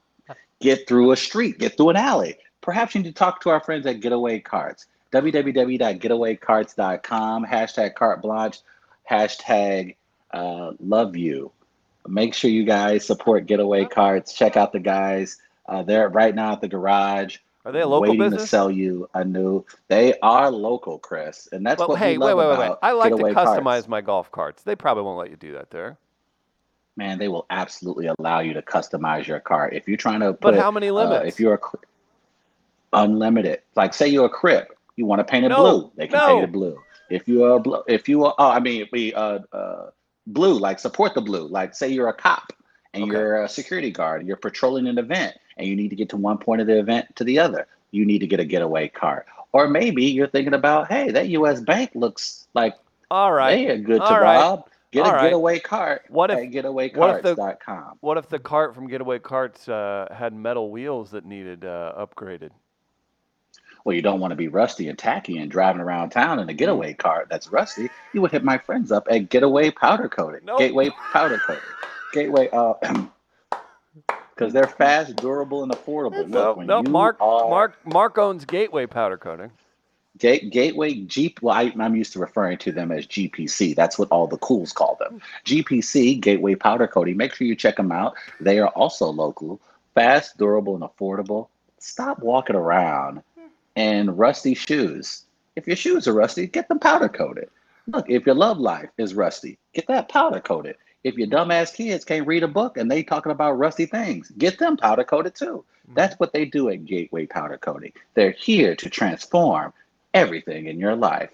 [0.61, 2.37] get through a street, get through an alley?
[2.61, 4.85] Perhaps you need to talk to our friends at Getaway Carts.
[5.13, 8.59] www.getawaycarts.com, hashtag carte blanche,
[9.11, 9.97] hashtag
[10.33, 11.53] uh, love you.
[12.09, 14.33] Make sure you guys support Getaway Carts.
[14.33, 15.39] Check out the guys.
[15.69, 17.39] Uh, they're right now at the garage.
[17.65, 19.65] Are they a local waiting to sell you a new.
[19.89, 22.65] They are local, Chris, and that's Well, what hey, we wait, love wait, wait, wait.
[22.67, 23.89] about I like to customize Carts.
[23.89, 24.63] my golf carts.
[24.63, 25.99] They probably won't let you do that there.
[26.97, 29.75] man, they will absolutely allow you to customize your cart.
[29.75, 31.29] If you're trying to Put, But how many uh, limits?
[31.35, 31.77] if you're a cr-
[32.93, 34.67] unlimited, like say you're a crib,
[34.97, 36.27] you want to paint it No, blue, they can no.
[36.27, 36.79] paint it blue.
[37.11, 39.91] If you are blue, if you are, oh, I mean, we uh, uh,
[40.27, 41.47] blue, like support the blue.
[41.47, 42.53] Like say you're a cop
[42.95, 43.13] and Okay.
[43.13, 46.39] you're a security guard, you're patrolling an event, and you need to get to one
[46.39, 47.67] point of the event to the other.
[47.93, 49.27] You need to get a getaway cart.
[49.53, 51.61] Or maybe you're thinking about, hey, that U.S.
[51.61, 52.75] bank looks like
[53.11, 53.57] All right.
[53.57, 54.37] they are good to All right.
[54.41, 54.67] rob.
[54.93, 55.23] Get All a right.
[55.25, 56.85] getaway cart What if- at what
[57.17, 57.99] if the- getawaycarts.com.
[58.01, 62.51] What if the cart from Getaway Carts uh, had metal wheels that needed uh, upgraded?
[63.85, 66.55] Well, you don't want to be rusty and tacky and driving around town in a
[66.55, 67.89] getaway car that's rusty.
[68.13, 70.41] You would hit my friends up at Getaway Powder Coating.
[70.45, 70.59] Nope.
[70.59, 71.63] Gateway Powder Coating.
[72.13, 72.75] Gateway, uh,
[74.35, 76.27] because they're fast, durable, and affordable.
[76.27, 76.83] No, Look, no.
[76.83, 79.51] Mark, are Mark, Mark owns Gateway Powder Coating.
[80.19, 81.41] Ga- Gateway Jeep.
[81.43, 83.75] Well, I, I'm used to referring to them as GPC.
[83.75, 85.21] That's what all the cools call them.
[85.45, 87.17] GPC Gateway Powder Coating.
[87.17, 88.15] Make sure you check them out.
[88.41, 89.61] They are also local,
[89.95, 91.49] fast, durable, and affordable.
[91.79, 93.23] Stop walking around
[93.81, 95.25] in rusty shoes.
[95.57, 97.49] If your shoes are rusty, get them powder coated.
[97.87, 100.77] Look, if your love life is rusty, get that powder coated.
[101.03, 104.59] If your dumbass kids can't read a book and they talking about rusty things, get
[104.59, 105.65] them powder coated too.
[105.91, 105.95] Mm.
[105.95, 107.93] That's what they do at Gateway Powder Coating.
[108.15, 109.73] They're here to transform
[110.13, 111.31] everything in your life.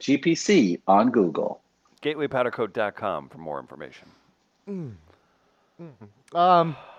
[0.00, 1.60] GPC on Google.
[2.02, 4.08] GatewayPowderCoat.com for more information.
[4.68, 4.92] Mm.
[5.82, 6.36] Mm-hmm.
[6.36, 6.68] Um.
[6.68, 6.95] what did we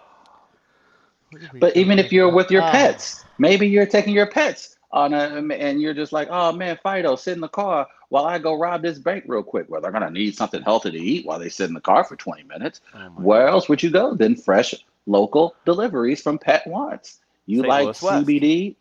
[1.59, 5.81] But even if you're with your pets, maybe you're taking your pets on a, and
[5.81, 8.99] you're just like, oh man, Fido, sit in the car while I go rob this
[8.99, 9.65] bank real quick.
[9.69, 12.15] Well, they're gonna need something healthy to eat while they sit in the car for
[12.15, 12.81] 20 minutes.
[12.93, 14.73] Oh Where else would you go than fresh
[15.05, 17.19] local deliveries from Pet Wants?
[17.45, 17.67] You St.
[17.67, 18.27] like Louis West.
[18.27, 18.75] CBD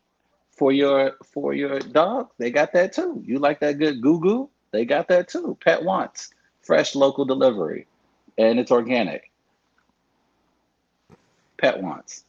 [0.51, 2.31] for your for your dog?
[2.39, 3.23] They got that too.
[3.27, 4.51] You like that good goo goo?
[4.71, 5.57] They got that too.
[5.61, 6.33] Pet Wants
[6.67, 7.87] fresh local delivery,
[8.37, 9.31] and it's organic.
[11.57, 12.25] Pet Wants.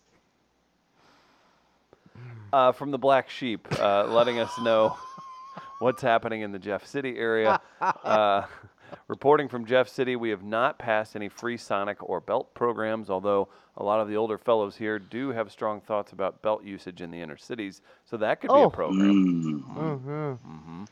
[2.53, 4.97] Uh, from the Black Sheep, uh, letting us know
[5.79, 7.59] what's happening in the Jeff City area.
[7.81, 8.43] Uh,
[9.07, 13.49] reporting from Jeff City, we have not passed any free Sonic or belt programs, although
[13.77, 17.11] a lot of the older fellows here do have strong thoughts about belt usage in
[17.11, 17.81] the inner cities.
[18.05, 18.63] So that could be Oh.
[18.63, 19.63] a program.
[19.73, 19.75] Mm.
[19.75, 20.37] Mhm.
[20.39, 20.83] hmm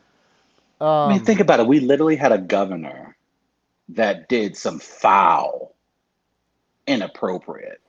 [0.80, 1.66] I mean, Um, think about it.
[1.66, 3.16] We literally had a governor
[3.90, 5.74] that did some foul,
[6.86, 7.80] inappropriate,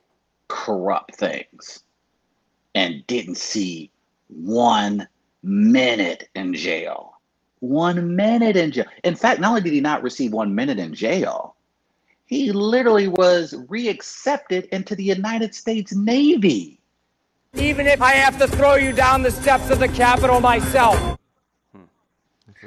[0.48, 1.84] corrupt things
[2.78, 3.90] and didn't see
[4.28, 5.08] one
[5.42, 7.14] minute in jail.
[7.60, 8.86] One minute in jail.
[9.04, 11.56] In fact, not only did he not receive one minute in jail,
[12.28, 16.80] he literally was reaccepted into the United States Navy.
[17.56, 21.18] Even if I have to throw you down the steps of the Capitol myself.
[21.74, 21.84] Hmm.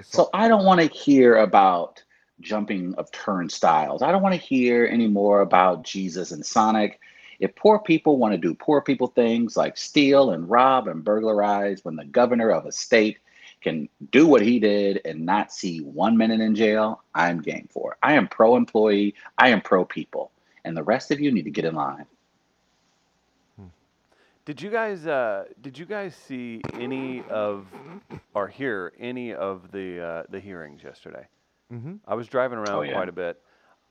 [0.02, 2.02] So I don't want to hear about
[2.40, 4.02] jumping of turnstiles.
[4.02, 6.98] I don't want to hear any more about Jesus and Sonic.
[7.40, 11.84] If poor people want to do poor people things like steal and rob and burglarize,
[11.84, 13.18] when the governor of a state
[13.62, 17.92] can do what he did and not see one minute in jail, I'm game for
[17.92, 17.98] it.
[18.02, 19.14] I am pro employee.
[19.38, 20.30] I am pro people.
[20.64, 22.06] And the rest of you need to get in line.
[24.44, 27.66] Did you guys uh, did you guys see any of
[28.34, 31.26] or hear any of the uh, the hearings yesterday?
[31.72, 32.00] Mhm.
[32.06, 32.94] I was driving around Oh, yeah.
[32.94, 33.40] quite a bit.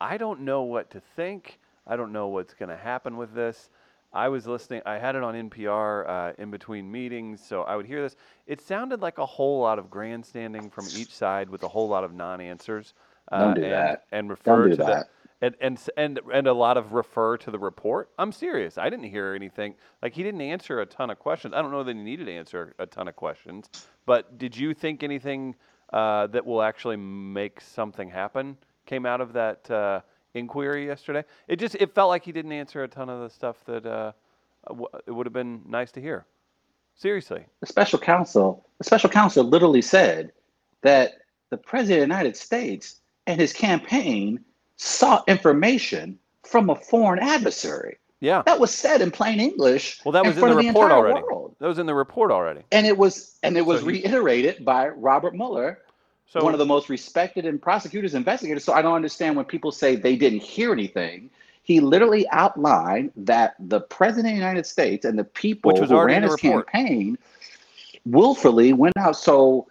[0.02, 1.60] I don't know what to think.
[1.90, 3.70] I don't know what's going to happen with this.
[4.14, 4.82] I was listening.
[4.86, 8.16] I had it on NPR uh, in between meetings, so I would hear this.
[8.48, 12.04] It sounded like a whole lot of grandstanding from each side with a whole lot
[12.04, 12.94] of non-answers.
[13.32, 14.04] Uh, Don't do and, that.
[14.12, 15.10] And refer Don't do to the that.
[15.42, 18.10] and and and and a lot of refer to the report.
[18.18, 18.80] I'm serious.
[18.80, 19.76] I didn't hear anything.
[20.02, 21.54] Like he didn't answer a ton of questions.
[21.54, 23.70] I don't know that he needed to answer a ton of questions.
[24.08, 25.56] But did you think anything
[25.94, 30.02] uh, that will actually make something happen came out of that uh,
[30.34, 31.24] inquiry yesterday?
[31.48, 34.12] It just it felt like he didn't answer a ton of the stuff that uh,
[34.68, 36.26] w- it would have been nice to hear.
[36.96, 37.46] Seriously.
[37.62, 40.34] the special counsel, the special counsel literally said
[40.82, 41.14] that
[41.50, 44.44] the president of the United States and his campaign
[44.76, 47.98] sought information from a foreign adversary.
[48.20, 48.42] Yeah.
[48.46, 50.02] That was said in plain English.
[50.04, 51.22] Well, that was in front the report entire already.
[51.24, 51.56] world.
[51.60, 52.64] That was in the report already.
[52.74, 55.80] And it was and it was So he- reiterated by Robert Mueller,
[56.30, 58.64] So one of the most respected and prosecutors, investigators.
[58.64, 61.32] So I don't understand when people say they didn't hear anything.
[61.64, 65.90] He literally outlined that the president of the United States and the people Which was
[65.90, 66.72] who ran his report.
[66.72, 67.18] campaign
[68.06, 69.16] willfully went out.
[69.16, 69.68] So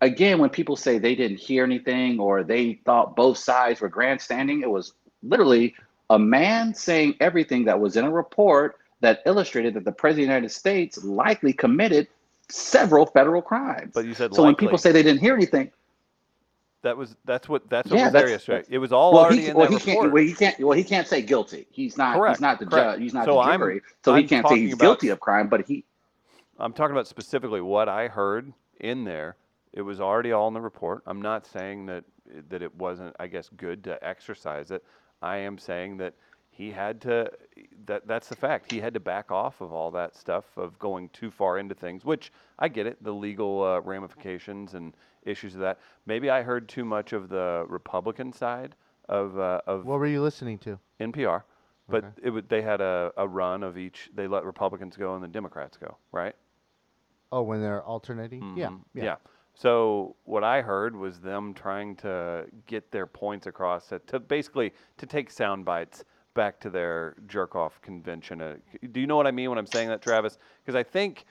[0.00, 4.62] again, when people say they didn't hear anything or they thought both sides were grandstanding,
[4.62, 5.74] it was literally
[6.10, 10.28] a man saying everything that was in a report that illustrated that the president of
[10.28, 12.08] the United States likely committed
[12.48, 13.92] several federal crimes.
[13.94, 15.70] But you said so when people say they didn't hear anything,
[16.82, 18.66] that was that's what that's what Yeah, was there that's- yesterday.
[18.74, 20.12] It was all well, already he, in well, he can't.
[20.12, 20.58] Well, he can't.
[20.60, 21.66] Well, he can't say guilty.
[21.70, 22.16] He's not.
[22.16, 22.92] Correct, He's not the correct.
[22.94, 23.00] judge.
[23.00, 23.82] He's not So the I'm- jury.
[24.04, 25.48] so I'm he can't say he's about- guilty of crime.
[25.48, 25.84] But he.
[26.58, 29.36] I'm talking about specifically what I heard in there.
[29.72, 31.02] It was already all in the report.
[31.06, 32.04] I'm not saying that
[32.48, 34.84] that it wasn't, I guess, good to exercise it.
[35.22, 36.14] I am saying that
[36.52, 37.30] he had to.
[37.86, 38.70] That that's the fact.
[38.72, 42.04] He had to back off of all that stuff of going too far into things,
[42.04, 44.94] which I get it, the legal uh, ramifications and
[45.24, 45.80] issues of that.
[46.06, 48.76] Maybe I heard too much of the Republican side
[49.08, 50.78] of uh, of what were you listening to?
[51.00, 51.42] NPR,
[51.88, 52.08] but Okay.
[52.22, 54.10] it would, they had a, a run of each.
[54.14, 56.36] They let Republicans go and the Democrats go, right?
[57.32, 58.56] Oh, when they're alternating?
[58.56, 58.80] Yeah, Mhm.
[58.94, 59.16] yeah.
[59.54, 64.72] So what I heard was them trying to get their points across to, to basically
[64.98, 68.40] to take sound bites back to their jerk off convention.
[68.40, 68.56] Uh,
[68.92, 70.38] do you know what I mean when I'm saying that, Travis?
[70.64, 71.24] Because I think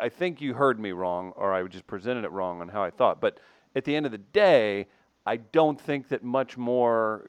[0.00, 2.90] I think you heard me wrong, or I just presented it wrong on how I
[2.90, 3.20] thought.
[3.20, 3.40] But
[3.74, 4.86] at the end of the day,
[5.26, 7.28] I don't think that much more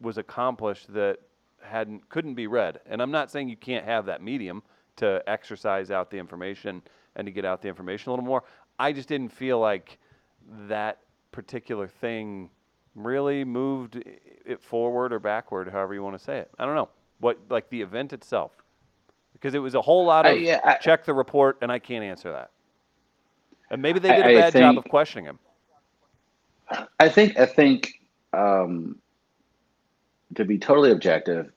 [0.00, 1.18] was accomplished that
[1.62, 2.80] hadn't couldn't be read.
[2.86, 4.62] And I'm not saying you can't have that medium
[4.96, 6.82] to exercise out the information
[7.16, 8.44] and to get out the information a little more.
[8.78, 9.98] I just didn't feel like
[10.68, 11.00] that
[11.32, 12.50] particular thing
[13.06, 16.50] really moved it forward or backward, however you want to say it.
[16.58, 16.88] I don't know
[17.18, 18.52] what like the event itself,
[19.32, 21.78] because it was a whole lot I- of yeah, I- check the report, and I
[21.78, 22.50] can't answer that.
[23.70, 25.38] And maybe they did a I bad job of questioning him.
[26.98, 28.00] I think I think
[28.32, 28.96] um,
[30.34, 31.52] to be totally objective,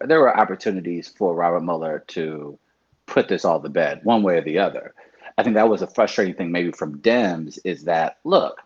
[0.00, 2.58] there were opportunities for Robert Mueller to
[3.06, 4.94] put this all to bed, one way or the other.
[5.38, 8.60] I think that was a frustrating thing, maybe from Dems, is that look,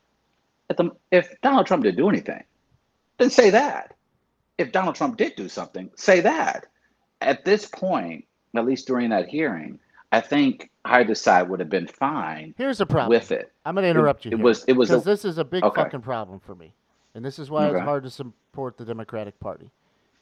[0.77, 2.43] the, if Donald Trump didn't do anything,
[3.19, 3.95] then say that.
[4.59, 6.67] If Donald Trump did do something, say that.
[7.21, 9.79] At this point, at least during that hearing,
[10.13, 13.11] I think either side would have been fine Here's the problem.
[13.11, 13.53] with it.
[13.65, 15.45] I'm going to interrupt you it here, was- it was a- because this is a
[15.45, 15.83] big Okay.
[15.83, 16.73] fucking problem for me,
[17.15, 19.71] and this is why it's hard to support the Democratic Party.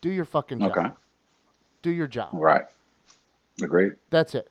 [0.00, 0.70] Do your fucking job.
[0.76, 0.88] Okay,
[1.82, 2.30] Do your job.
[2.34, 2.64] right.
[3.62, 3.92] Agreed.
[4.10, 4.50] That's it.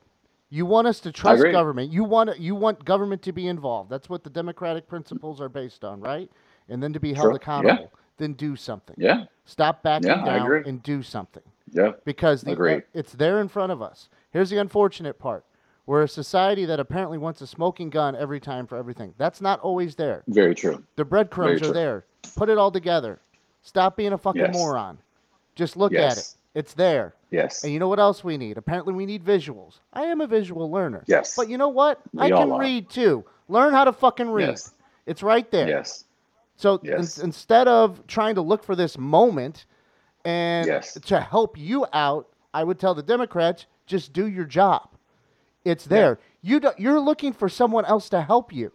[0.50, 1.90] You want us to trust government.
[1.92, 3.90] You want you want government to be involved.
[3.90, 6.30] That's what the democratic principles are based on, right?
[6.68, 7.30] And then to be held Sure.
[7.32, 7.36] Yeah.
[7.36, 7.92] accountable.
[8.16, 8.94] Then do something.
[8.96, 11.42] Yeah, Stop backing Yeah, down and do something
[11.72, 11.92] yeah.
[12.04, 14.08] because the, it's there in front of us.
[14.30, 15.44] Here's the unfortunate part:
[15.86, 19.14] we're a society that apparently wants a smoking gun every time for everything.
[19.18, 20.22] That's not always there.
[20.28, 20.84] Very true.
[20.94, 22.04] The breadcrumbs Very are there.
[22.36, 23.18] Put it all together.
[23.62, 24.54] Stop being a fucking Yes.
[24.54, 24.98] moron.
[25.56, 26.34] Just look at it.
[26.54, 27.14] It's there.
[27.34, 27.64] Yes.
[27.64, 28.56] And you know what else we need?
[28.58, 29.80] Apparently, we need visuals.
[29.92, 31.04] I am a visual learner.
[31.06, 31.34] Yes.
[31.36, 32.00] But you know what?
[32.12, 32.60] We I can are.
[32.60, 33.24] read too.
[33.48, 34.48] Learn how to fucking read.
[34.48, 34.72] Yes.
[35.06, 35.68] It's right there.
[35.68, 36.04] Yes.
[36.56, 39.66] So in- instead of trying to look for this moment
[40.24, 40.94] and Yes.
[40.94, 44.88] to help you out, I would tell the Democrats just do your job.
[45.64, 46.18] It's there.
[46.42, 48.70] You do, you're looking for someone else to help you.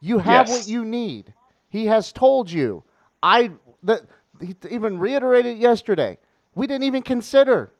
[0.00, 0.58] You have Yes.
[0.60, 1.34] what you need.
[1.68, 2.82] He has told you.
[3.22, 4.04] I the,
[4.40, 6.18] he even reiterated yesterday.
[6.54, 7.72] We didn't even consider,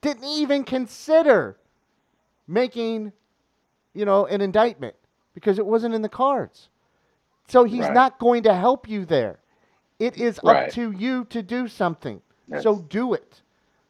[0.00, 1.56] didn't even consider
[2.46, 3.12] making,
[3.94, 4.94] you know, an indictment
[5.34, 6.68] because it wasn't in the cards.
[7.48, 7.92] So he's Right.
[7.94, 9.38] not going to help you there.
[9.98, 10.66] It is Right.
[10.68, 12.22] up to you to do something.
[12.48, 12.62] Yes.
[12.62, 13.42] So do it.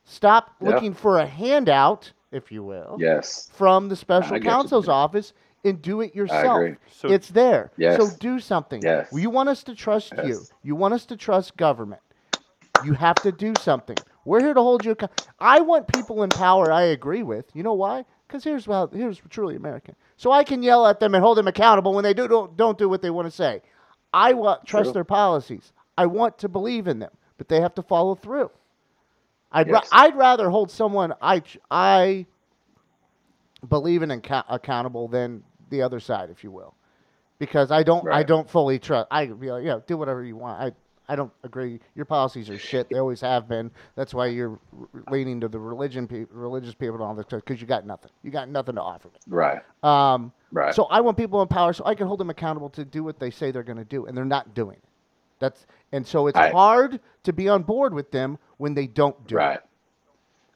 [0.04, 0.70] Stop Yeah.
[0.70, 3.48] looking for a handout, if you will, Yes.
[3.52, 5.32] from the special I counsel's office
[5.64, 6.56] and do it yourself.
[6.56, 6.76] agree.
[6.90, 7.70] So- it's there.
[7.76, 7.96] Yes.
[8.00, 8.82] So do something.
[8.82, 9.08] Yes.
[9.12, 10.28] You want us to trust you.
[10.28, 10.52] Yes.
[10.62, 12.02] You want us to trust government.
[12.84, 13.96] You have to do something.
[14.24, 15.24] We're here to hold you accountable.
[15.38, 17.46] I want people in power I agree with.
[17.54, 18.04] You know why?
[18.26, 19.96] Because here's how here's truly American.
[20.16, 22.78] So I can yell at them and hold them accountable when they do don't, don't
[22.78, 23.62] do what they want to say.
[24.12, 24.92] I want trust True.
[24.94, 25.72] their policies.
[25.96, 28.50] I want to believe in them, but they have to follow through.
[29.52, 32.26] I'd ra- I'd rather hold someone I I
[33.68, 36.74] believe in account- accountable than the other side, if you will,
[37.38, 39.08] because I don't I don't fully trust.
[39.10, 40.60] I be like, yeah, do whatever you want.
[40.60, 40.72] I
[41.10, 41.80] I don't agree.
[41.96, 42.88] Your policies are shit.
[42.88, 43.72] They always have been.
[43.96, 44.60] That's why you're
[45.10, 48.12] leaning to the religion pe- religious people and all this stuff because you got nothing.
[48.22, 49.18] You got nothing to offer me.
[49.26, 49.60] Right.
[49.82, 50.74] Um, Right.
[50.74, 53.20] So I want people in power so I can hold them accountable to do what
[53.20, 54.82] they say they're going to do, and they're not doing it.
[55.40, 59.16] That's and so it's I- hard to be on board with them when they don't
[59.28, 59.56] do Right.
[59.56, 59.62] it.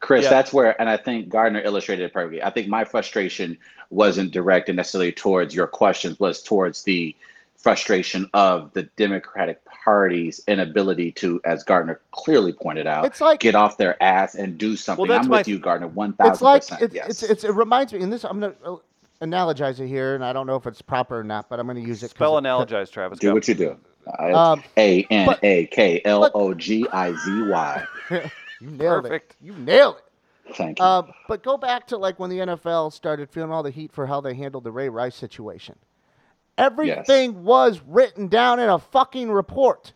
[0.01, 0.31] Chris, Yeah.
[0.31, 2.43] that's where, and I think Gardner illustrated it perfectly.
[2.43, 3.57] I think my frustration
[3.91, 7.15] wasn't directed necessarily towards your questions, was towards the
[7.65, 13.55] frustration of the Democratic Party's inability to, as Gardner clearly pointed out, It's like- get
[13.55, 15.07] off their ass and do something.
[15.09, 16.83] that's I'm my- with you, Gardner, one It's thousand like percent.
[16.83, 17.09] it's, Yes.
[17.09, 18.81] it's, it's it reminds me, and this I'm going to
[19.23, 21.83] analogize it here, and I don't know if it's proper or not, but I'm going
[21.83, 22.11] to use it.
[22.11, 23.19] Spell it- analogize, Travis.
[23.19, 23.35] do Go.
[23.35, 23.77] what you do.
[24.19, 27.85] Um, A N A K L O G I Z Y.
[28.11, 28.21] you
[28.61, 29.37] nailed Perfect.
[29.41, 29.47] it.
[29.47, 30.55] You nailed it.
[30.55, 30.85] Thank you.
[30.85, 34.07] Um, but go back to like when the NFL started feeling all the heat for
[34.07, 35.77] how they handled the Ray Rice situation.
[36.57, 39.93] Everything was written down in a fucking report,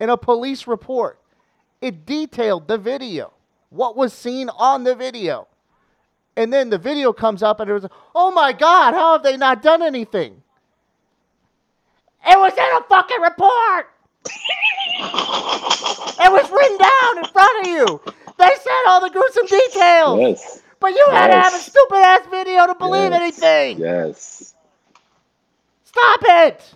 [0.00, 1.18] in a police report.
[1.80, 3.32] It detailed the video,
[3.70, 5.48] what was seen on the video.
[6.36, 9.36] And then the video comes up and it was, oh my God, how have they
[9.36, 10.42] not done anything?
[12.26, 13.90] It was in a fucking report.
[16.24, 18.00] it was written down in front of you.
[18.38, 20.18] They said all the gruesome details.
[20.20, 20.62] yes.
[20.80, 23.20] But you had to have a stupid ass video to believe Yes.
[23.20, 23.78] anything.
[23.78, 24.53] Yes.
[25.94, 26.74] Stop it.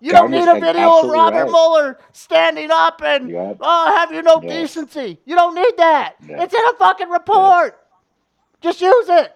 [0.00, 1.48] You don't Gardner's need a like video of Robert right.
[1.48, 3.58] Mueller standing up and, Yep.
[3.60, 4.46] oh, have you no Yes.
[4.46, 5.20] decency?
[5.26, 6.16] You don't need that.
[6.20, 6.38] Yes.
[6.38, 7.78] It's in a fucking report.
[8.60, 9.32] Just use it.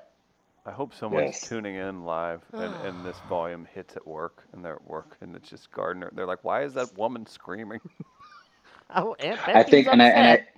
[0.66, 1.40] I hope someone's Yes.
[1.40, 5.36] tuning in live and, and this volume hits at work and they're at work and
[5.36, 6.10] it's just Gardner.
[6.14, 7.80] They're like, why is that woman screaming?
[8.94, 10.48] Oh, Aunt I Becky's think, and I, and I, upset.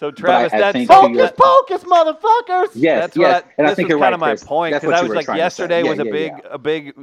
[0.00, 2.68] So Travis, I that's think so- Focus, focus, motherfuckers.
[2.74, 3.42] Yes, that's yes.
[3.42, 4.44] what I, and I think was kind right, of my Chris.
[4.44, 5.44] point because I was like, trying to say.
[5.44, 6.48] yesterday Yeah, was a big, yeah.
[6.50, 6.94] a big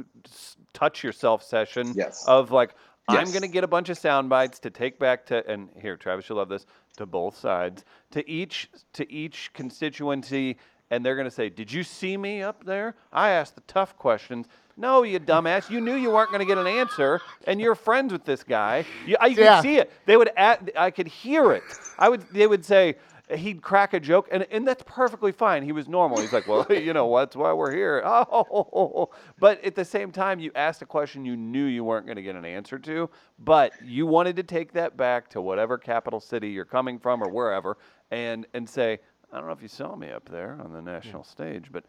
[0.74, 2.24] touch yourself session Yes.
[2.26, 2.74] of like,
[3.08, 6.28] I'm gonna get a bunch of sound bites to take back to, and here, Travis,
[6.28, 10.58] you'll love this, to both sides, to each, to each constituency,
[10.90, 12.96] and they're gonna say, did you see me up there?
[13.12, 14.48] I asked the tough questions.
[14.78, 15.68] No, you dumbass.
[15.68, 18.84] You knew you weren't going to get an answer, and you're friends with this guy.
[19.04, 19.60] You, I could Yeah.
[19.60, 19.90] see it.
[20.06, 20.30] They would.
[20.36, 21.76] At, I could hear it.
[21.98, 22.32] I would.
[22.32, 22.94] They would say
[23.34, 25.64] he'd crack a joke, and and that's perfectly fine.
[25.64, 26.20] He was normal.
[26.20, 28.02] He's like, well, you know, that's why we're here.
[28.06, 32.16] Oh, but at the same time, you asked a question you knew you weren't going
[32.16, 33.10] to get an answer to,
[33.40, 37.28] but you wanted to take that back to whatever capital city you're coming from or
[37.28, 37.76] wherever,
[38.12, 39.00] and and say,
[39.32, 41.84] I don't know if you saw me up there on the national stage, but.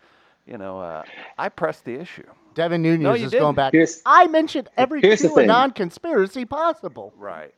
[0.50, 1.04] You know, uh,
[1.38, 2.24] I pressed the issue.
[2.56, 3.56] Devin Nunes No, is going didn't.
[3.56, 3.72] back.
[3.74, 7.14] Here's- I mentioned every here's the non-conspiracy possible.
[7.16, 7.54] Right.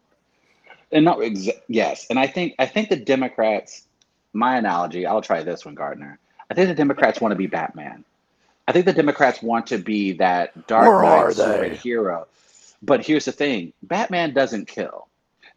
[0.92, 3.88] And no, exa- yes, and I think I think the Democrats.
[4.34, 5.06] My analogy.
[5.06, 6.18] I'll try this one, Gardner.
[6.50, 8.06] I think the Democrats want to be Batman.
[8.68, 12.26] I think the Democrats want to be that dark Where knight are superhero.
[12.82, 15.08] But here's the thing: Batman doesn't kill,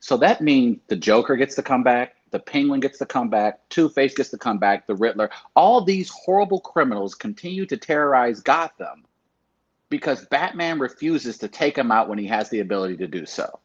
[0.00, 3.60] so that means the Joker gets to come back, the Penguin gets to come back,
[3.68, 5.30] Two Face gets to come back, the Riddler.
[5.54, 9.04] All these horrible criminals continue to terrorize Gotham
[9.88, 13.60] because Batman refuses to take them out when he has the ability to do so.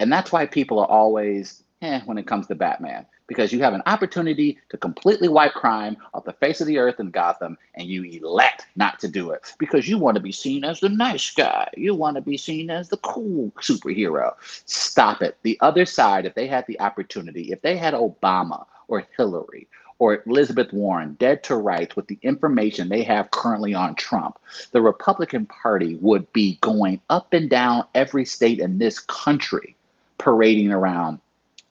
[0.00, 3.74] And that's why people are always, eh, when it comes to Batman, because you have
[3.74, 7.86] an opportunity to completely wipe crime off the face of the earth in Gotham, and
[7.86, 11.30] you elect not to do it because you want to be seen as the nice
[11.30, 11.68] guy.
[11.76, 14.34] You want to be seen as the cool superhero.
[14.64, 15.36] Stop it.
[15.42, 19.68] The other side, if they had the opportunity, if they had Obama or Hillary
[19.98, 24.38] or Elizabeth Warren dead to rights with the information they have currently on Trump,
[24.72, 29.74] the Republican Party would be going up and down every state in this country
[30.18, 31.20] parading around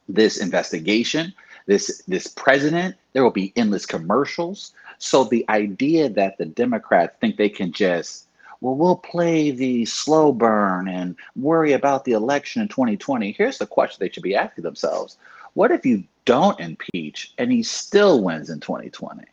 [0.10, 1.34] this investigation,
[1.68, 2.96] this this president.
[3.14, 4.74] There will be endless commercials.
[4.98, 8.28] So the idea that the Democrats think they can just
[8.62, 13.32] well, we'll play the slow burn and worry about the election in 2020.
[13.32, 15.18] Here's the question they should be asking themselves.
[15.54, 19.24] What if you don't impeach and he still wins in 2020?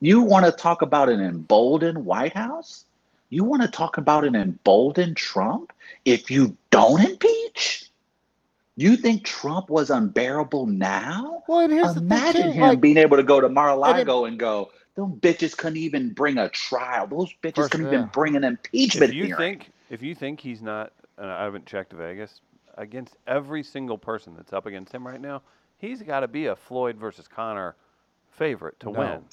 [0.00, 2.84] You want to talk about an emboldened White House?
[3.30, 5.72] You want to talk about an emboldened Trump
[6.04, 7.83] if you don't impeach?
[8.76, 11.44] You think Trump was unbearable now?
[11.46, 14.38] Well, and here's Imagine the thing, him like, being able to go to Mar-a-Lago and
[14.38, 17.06] go, them bitches couldn't even bring a trial.
[17.06, 17.92] Those bitches First, couldn't yeah.
[17.94, 19.38] even bring an impeachment if you hearing.
[19.38, 22.40] think if you think he's not, and I haven't checked Vegas
[22.76, 25.42] against every single person that's up against him right now,
[25.78, 27.76] he's got to be a Floyd versus Conor
[28.32, 28.98] favorite to No.
[28.98, 29.24] win.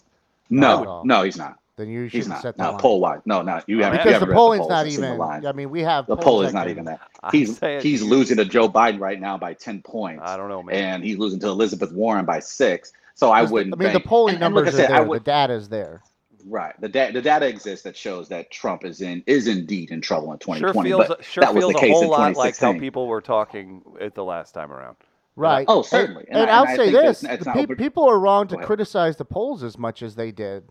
[0.52, 1.06] No, all.
[1.06, 1.58] no, he's not.
[1.82, 2.42] Then you He's shouldn't not.
[2.44, 2.80] set the No, line.
[2.80, 3.20] poll wise.
[3.26, 3.60] No, no.
[3.68, 4.00] You haven't.
[4.00, 5.18] you because haven't the read polling's polls not and seen the even.
[5.18, 5.46] lines.
[5.46, 7.02] I mean, we have The polls poll that is not even that.
[7.32, 10.76] He's he's losing to Joe Biden right now by ten points, I don't know, man.
[10.76, 12.94] and he's losing to Elizabeth Warren by six.
[13.16, 13.76] So I wouldn't.
[13.76, 15.08] I mean, the bank- polling and- and like numbers I are said, I there.
[15.10, 16.02] would- the data's there.
[16.48, 16.74] Right.
[16.82, 20.32] The, da- the data exists that shows that Trump is in is indeed in trouble
[20.34, 20.60] in 2020.
[20.60, 20.90] Sure 2020.
[20.90, 23.84] feels but sure that was feels the a whole lot like how people were talking
[24.00, 24.96] at the last time around.
[25.36, 25.66] Right.
[25.68, 26.26] Oh, certainly.
[26.30, 28.58] And, And I- I'll and say this: that's the pe- open- people are wrong to
[28.58, 30.64] criticize the polls as much as they did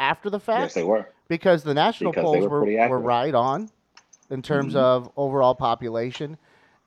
[0.00, 0.60] after the fact.
[0.62, 1.06] Yes, they were.
[1.28, 3.70] because the national Because polls were were, were right on
[4.30, 4.78] in terms Mhm.
[4.78, 6.38] of overall population,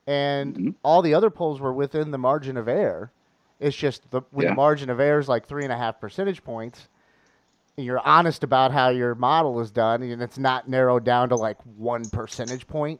[0.07, 0.75] and Mhm.
[0.83, 3.11] all the other polls were within the margin of error.
[3.59, 4.51] It's just the when Yeah.
[4.51, 6.89] the margin of error is like three and a half percentage points,
[7.77, 11.35] and you're honest about how your model is done, and it's not narrowed down to
[11.35, 12.99] like one percentage point,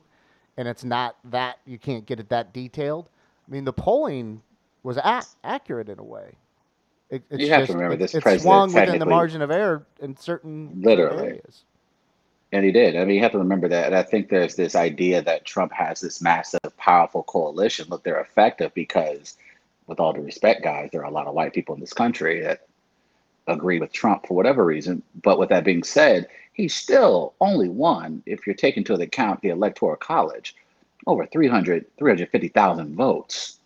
[0.58, 3.10] and it's not that you can't get it that detailed.
[3.48, 4.42] I mean, the polling
[4.84, 6.38] was ac- accurate in a way.
[7.14, 10.18] It, it's You have to remember this president swung within the margin of error in
[10.18, 11.28] certain Literally.
[11.28, 11.64] areas.
[12.52, 12.96] And he did.
[12.96, 13.86] I mean, you have to remember that.
[13.88, 17.86] And I think there's this idea that Trump has this massive, powerful coalition.
[17.90, 19.38] Look, they're effective because,
[19.86, 22.42] with all due respect, guys, there are a lot of white people in this country
[22.42, 22.66] that
[23.48, 25.04] agree with Trump for whatever reason.
[25.22, 29.50] But with that being said, he's still only won, if you're taking into account the
[29.50, 30.56] Electoral College,
[31.06, 33.60] over 300, 350,000 votes.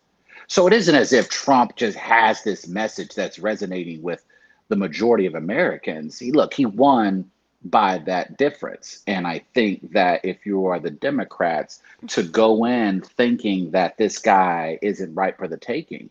[0.47, 4.23] So it isn't as if Trump just has this message that's resonating with
[4.69, 6.17] the majority of Americans.
[6.19, 7.29] He look, he won
[7.65, 9.01] by that difference.
[9.07, 14.19] And I think that if you are the Democrats to go in thinking that this
[14.19, 16.09] guy isn't right for the taking,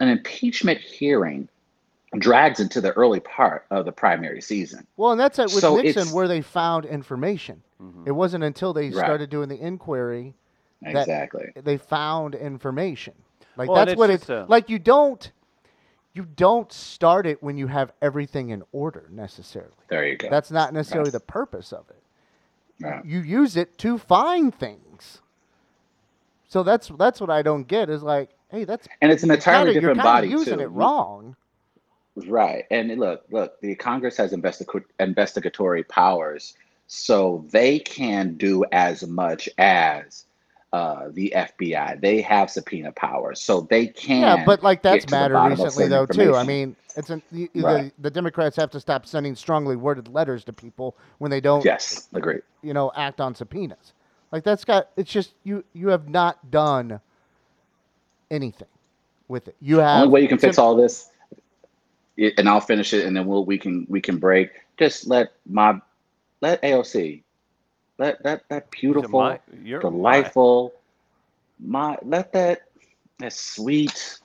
[0.00, 1.48] an impeachment hearing
[2.18, 4.86] drags into the early part of the primary season.
[4.96, 7.60] Well, and that's it with So Nixon where they found information.
[7.82, 8.06] Mhm.
[8.06, 9.04] It wasn't until they Right.
[9.04, 10.34] started doing the inquiry
[10.82, 11.50] That- Exactly.
[11.56, 13.14] they found information.
[13.56, 14.68] Like Well, that's what it's a- like.
[14.68, 15.30] You don't
[16.12, 19.72] you don't start it when you have everything in order necessarily.
[19.88, 20.28] There you go.
[20.30, 21.12] That's not necessarily Right.
[21.14, 22.02] the purpose of it.
[22.84, 23.04] Right.
[23.04, 25.20] You use it to find things.
[26.48, 29.72] So that's that's what I don't get is like hey, that's And it's an entirely
[29.72, 30.64] kinda- different you're kinda body using too.
[30.64, 31.34] it wrong.
[32.28, 32.64] Right.
[32.70, 36.54] And look, look, the Congress has investiga- investigatory powers,
[36.86, 40.26] so they can do as much as
[40.74, 42.00] uh, the FBI.
[42.00, 44.22] They have subpoena power, so they can.
[44.22, 46.34] Yeah, but like that's mattered recently though too.
[46.34, 47.92] I mean, it's an, the, the, Right.
[48.00, 52.08] the Democrats have to stop sending strongly worded letters to people when they don't, Yes,
[52.12, 52.40] agree.
[52.62, 53.92] you know, act on subpoenas.
[54.32, 57.00] Like that's got it's just you you have not done
[58.32, 58.66] anything
[59.28, 59.54] with it.
[59.60, 61.08] You have Only way you can fix all this,
[62.18, 64.50] and I'll finish it, and then we'll we can we can break.
[64.76, 65.80] Just let my
[66.40, 67.22] let AOC,
[67.98, 70.74] let that that beautiful, my- you're my- delightful,
[71.58, 72.62] my let that
[73.18, 74.18] that sweet,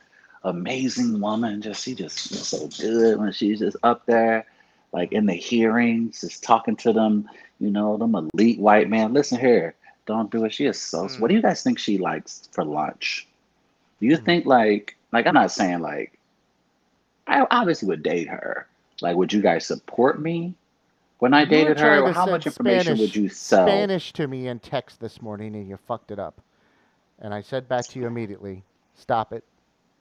[0.44, 4.46] amazing woman just she just feels so good when she's just up there,
[4.92, 9.14] like in the hearings, just talking to them, you know, them elite white man.
[9.14, 10.54] Listen here, don't do it.
[10.54, 11.08] She is so.
[11.20, 13.28] What do you guys think she likes for lunch?
[14.00, 14.26] Do you hmm.
[14.26, 16.20] think like like I'm not saying like
[17.30, 18.68] I obviously would date her.
[19.02, 20.56] Like, would you guys support me
[21.20, 21.86] when I dated her?
[21.86, 23.66] trying Or to how much information would you sell?
[23.68, 26.42] Spanish to me in text this morning, and you fucked it up.
[27.20, 28.64] And I said back to you immediately,
[28.96, 29.44] "Stop it.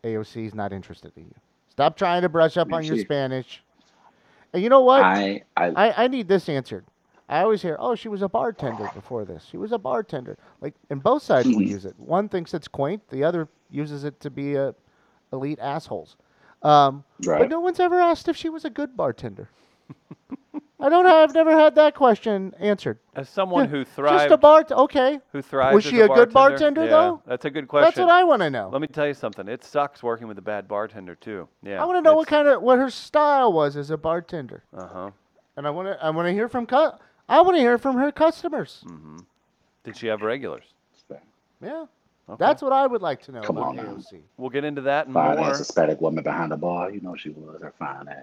[0.05, 1.35] AOC is not interested in you.
[1.71, 3.62] Stop trying to brush up on your Spanish."
[4.53, 5.03] And you know what?
[5.03, 6.85] I I I, I need this answered.
[7.29, 9.45] I always hear, "Oh, she was a bartender before this.
[9.51, 11.95] She was a bartender." Like, and both sides will use it.
[11.99, 14.75] One thinks it's quaint, the other uses it to be a
[15.33, 16.16] elite assholes.
[16.62, 17.41] Um, Right.
[17.41, 19.49] But no one's ever asked if she was a good bartender.
[20.81, 21.31] I don't have.
[21.31, 22.99] I've never had that question answered.
[23.16, 24.70] As someone Yeah, who Just a thrived, bart.
[24.72, 27.22] Okay, who thrived Was as she a good bartender, yeah, though?
[27.26, 27.85] That's a good question.
[27.87, 28.68] that's what I want to know.
[28.72, 29.49] Let me tell you something.
[29.49, 31.49] It sucks working with a bad bartender too.
[31.62, 31.83] Yeah.
[31.83, 34.87] I want to know what kind of what her style was as a bartender, Uh
[34.87, 35.11] huh.
[35.57, 36.05] and I want to.
[36.05, 36.64] I want to hear from.
[36.66, 36.93] Cu-
[37.29, 38.83] I want to hear from her customers.
[38.87, 39.18] Mm-hmm.
[39.85, 40.64] Did she have regulars?
[41.61, 41.87] Yeah,
[42.31, 42.37] Okay.
[42.39, 43.99] that's what I would like to know Come on now.
[44.37, 45.51] We'll get into that and fine more.
[45.51, 46.91] ass Hispanic woman behind the bar.
[46.93, 48.22] You know she was her fine ass.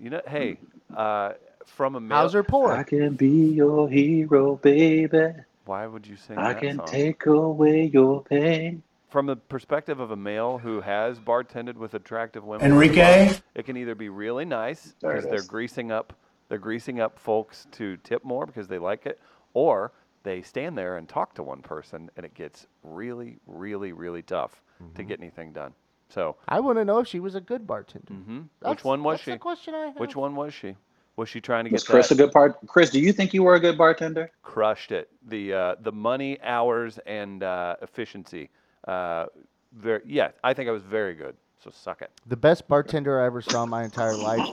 [0.00, 0.56] You know, hey,
[0.96, 1.32] uh,
[1.70, 2.18] from a male.
[2.18, 5.32] How's her I can be your hero, baby.
[5.64, 6.44] Why would you sing that?
[6.44, 6.86] I that can song?
[6.86, 8.82] take away your pain.
[9.08, 13.34] From the perspective of a male who has bartended with attractive women, Enrique?
[13.54, 15.48] it can either be really nice There it because they're is.
[15.48, 16.12] greasing up,
[16.48, 19.20] they're greasing up folks to tip more because they like it,
[19.52, 19.92] or
[20.22, 24.62] they stand there and talk to one person and it gets really, really, really tough
[24.82, 24.94] Mm-hmm.
[24.94, 25.74] to get anything done.
[26.08, 28.14] So, I want to know if she was a good bartender.
[28.60, 29.30] That's- which one was that's she?
[29.32, 29.96] The question I have.
[30.00, 30.74] Which one was she?
[31.20, 31.74] Was she trying to get?
[31.74, 32.14] Was get Chris that?
[32.14, 32.56] a good part?
[32.66, 34.30] Chris, do you think you were a good bartender?
[34.42, 35.10] crushed it.
[35.28, 38.48] The uh, the money, hours, and uh, efficiency.
[38.88, 39.26] Uh,
[39.74, 41.36] very, yeah, I think I was very good.
[41.62, 42.10] So suck it.
[42.28, 44.46] The best bartender I ever saw in my entire life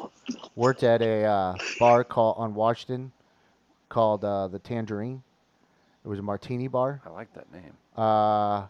[0.57, 3.13] worked at a uh, bar called on Washington
[3.87, 5.23] called uh, the Tangerine.
[6.03, 7.01] It was a martini bar.
[7.05, 7.77] I like that name.
[7.95, 8.67] Uh,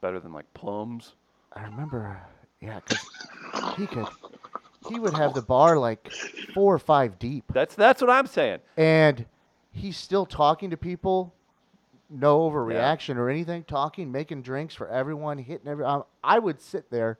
[0.00, 1.12] Better than like plums.
[1.52, 2.20] I remember,
[2.60, 3.08] yeah, 'cause
[3.76, 4.08] he could,
[4.88, 6.10] he would have the bar like
[6.54, 8.60] four or five deep, That's that's what I'm saying.
[8.76, 9.24] and
[9.72, 11.34] he's still talking to people,
[12.10, 15.84] no overreaction or anything, talking, making drinks for everyone, hitting every.
[15.84, 17.18] Um, I would sit there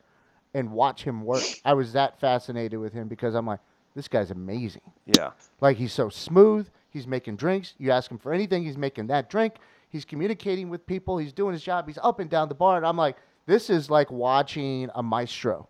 [0.55, 1.43] and watch him work.
[1.65, 3.61] I was that fascinated with him because I'm like,
[3.97, 4.83] this guy's amazing.
[5.17, 5.31] Yeah.
[5.61, 6.69] Like he's so smooth.
[6.91, 7.75] He's making drinks.
[7.79, 9.55] You ask him for anything, he's making that drink.
[9.89, 11.19] He's communicating with people.
[11.19, 11.87] He's doing his job.
[11.87, 12.77] He's up and down the bar.
[12.77, 15.69] And I'm like, this is like watching a maestro.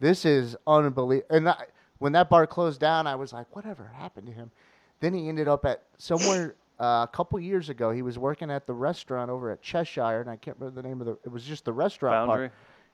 [0.00, 1.34] This is unbelievable.
[1.36, 1.64] And I,
[1.98, 4.50] when that bar closed down, I was like, whatever happened to him?
[5.00, 7.90] Then he ended up at somewhere uh, a couple years ago.
[7.90, 11.00] He was working at the restaurant over at Cheshire, and I can't remember the name
[11.00, 11.12] of the.
[11.24, 12.28] It was just the restaurant part.
[12.28, 12.50] Boundary.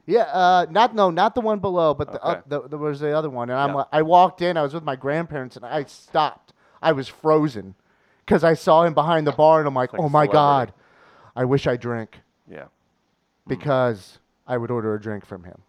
[0.06, 2.30] Yeah, uh, not no, not the one below, but the, Okay.
[2.38, 3.50] up, the there was the other one.
[3.50, 3.74] And I'm Yeah.
[3.76, 4.56] like, I walked in.
[4.56, 6.52] I was with my grandparents, and I stopped.
[6.82, 7.74] I was frozen
[8.24, 10.32] because I saw him behind the bar, and I'm like, like oh my celebrity.
[10.32, 10.72] god,
[11.36, 12.64] I wish I drank Yeah.
[13.46, 15.62] because I would order a drink from him.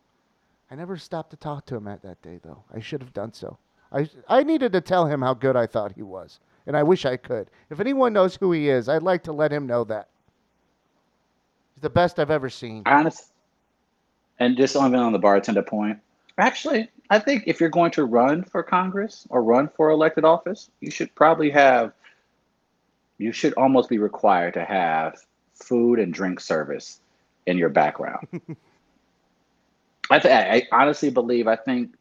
[0.72, 2.64] I never stopped to talk to him at that day, though.
[2.74, 3.58] I should have done so.
[3.92, 7.06] I I needed to tell him how good I thought he was, and I wish
[7.06, 7.50] I could.
[7.70, 10.08] If anyone knows who he is, I'd like to let him know that.
[11.76, 12.84] He's the best I've ever seen.
[12.86, 13.34] Honest.
[14.40, 16.00] And just on on the bartender point,
[16.38, 20.70] actually, I think if you're going to run for Congress or run for elected office,
[20.80, 21.92] you should probably have,
[23.18, 25.18] you should almost be required to have
[25.54, 27.02] food and drink service
[27.46, 28.28] in your background.
[30.12, 31.96] I, th- I honestly believe, I think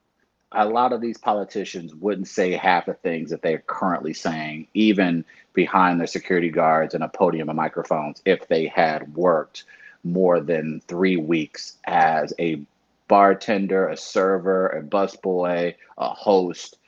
[0.53, 5.25] a lot of these politicians wouldn't say half the things that they're currently saying, even
[5.53, 9.65] behind their security guards and a podium and microphones, if they had worked
[10.03, 12.61] more than three weeks as a
[13.07, 16.79] bartender, a server, a busboy, a host.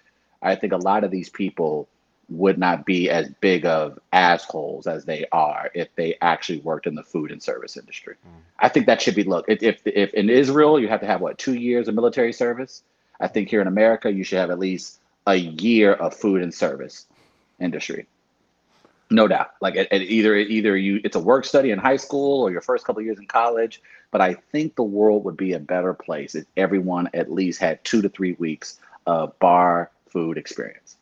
[0.42, 1.88] I think a lot of these people
[2.28, 6.94] would not be as big of assholes as they are if they actually worked in
[6.94, 8.14] the food and service industry.
[8.14, 8.40] Mm.
[8.58, 9.44] I think that should be look.
[9.48, 12.82] If, if if in Israel you have to have what two years of military service,
[13.20, 16.52] I think here in America you should have at least a year of food and
[16.52, 17.06] service
[17.60, 18.06] industry.
[19.10, 19.50] No doubt.
[19.60, 22.62] Like it, it either either you it's a work study in high school or your
[22.62, 23.82] first couple years in college.
[24.10, 27.82] But I think the world would be a better place if everyone at least had
[27.84, 30.96] two to three weeks of bar food experience.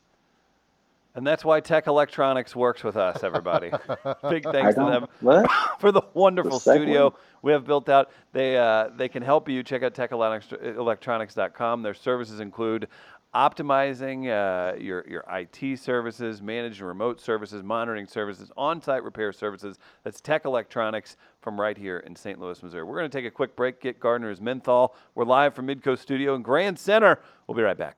[1.15, 3.71] And that's why Tech Electronics works with us, everybody.
[4.31, 5.51] Big thanks to them what?
[5.81, 8.11] for the wonderful the studio we have built out.
[8.33, 9.63] They, uh, they can help you.
[9.63, 11.83] Check out techelectronics.com.
[11.83, 12.87] Their services include
[13.35, 19.79] optimizing uh, your, your IT services, managing remote services, monitoring services, on site repair services.
[20.05, 22.41] That's Tech Electronics from right here in St.
[22.41, 22.85] Louis, Missouri.
[22.85, 24.95] We're going to take a quick break, get Gardner's Menthol.
[25.15, 27.21] We're live from Midco Studio in Grand Center.
[27.47, 27.97] We'll be right back.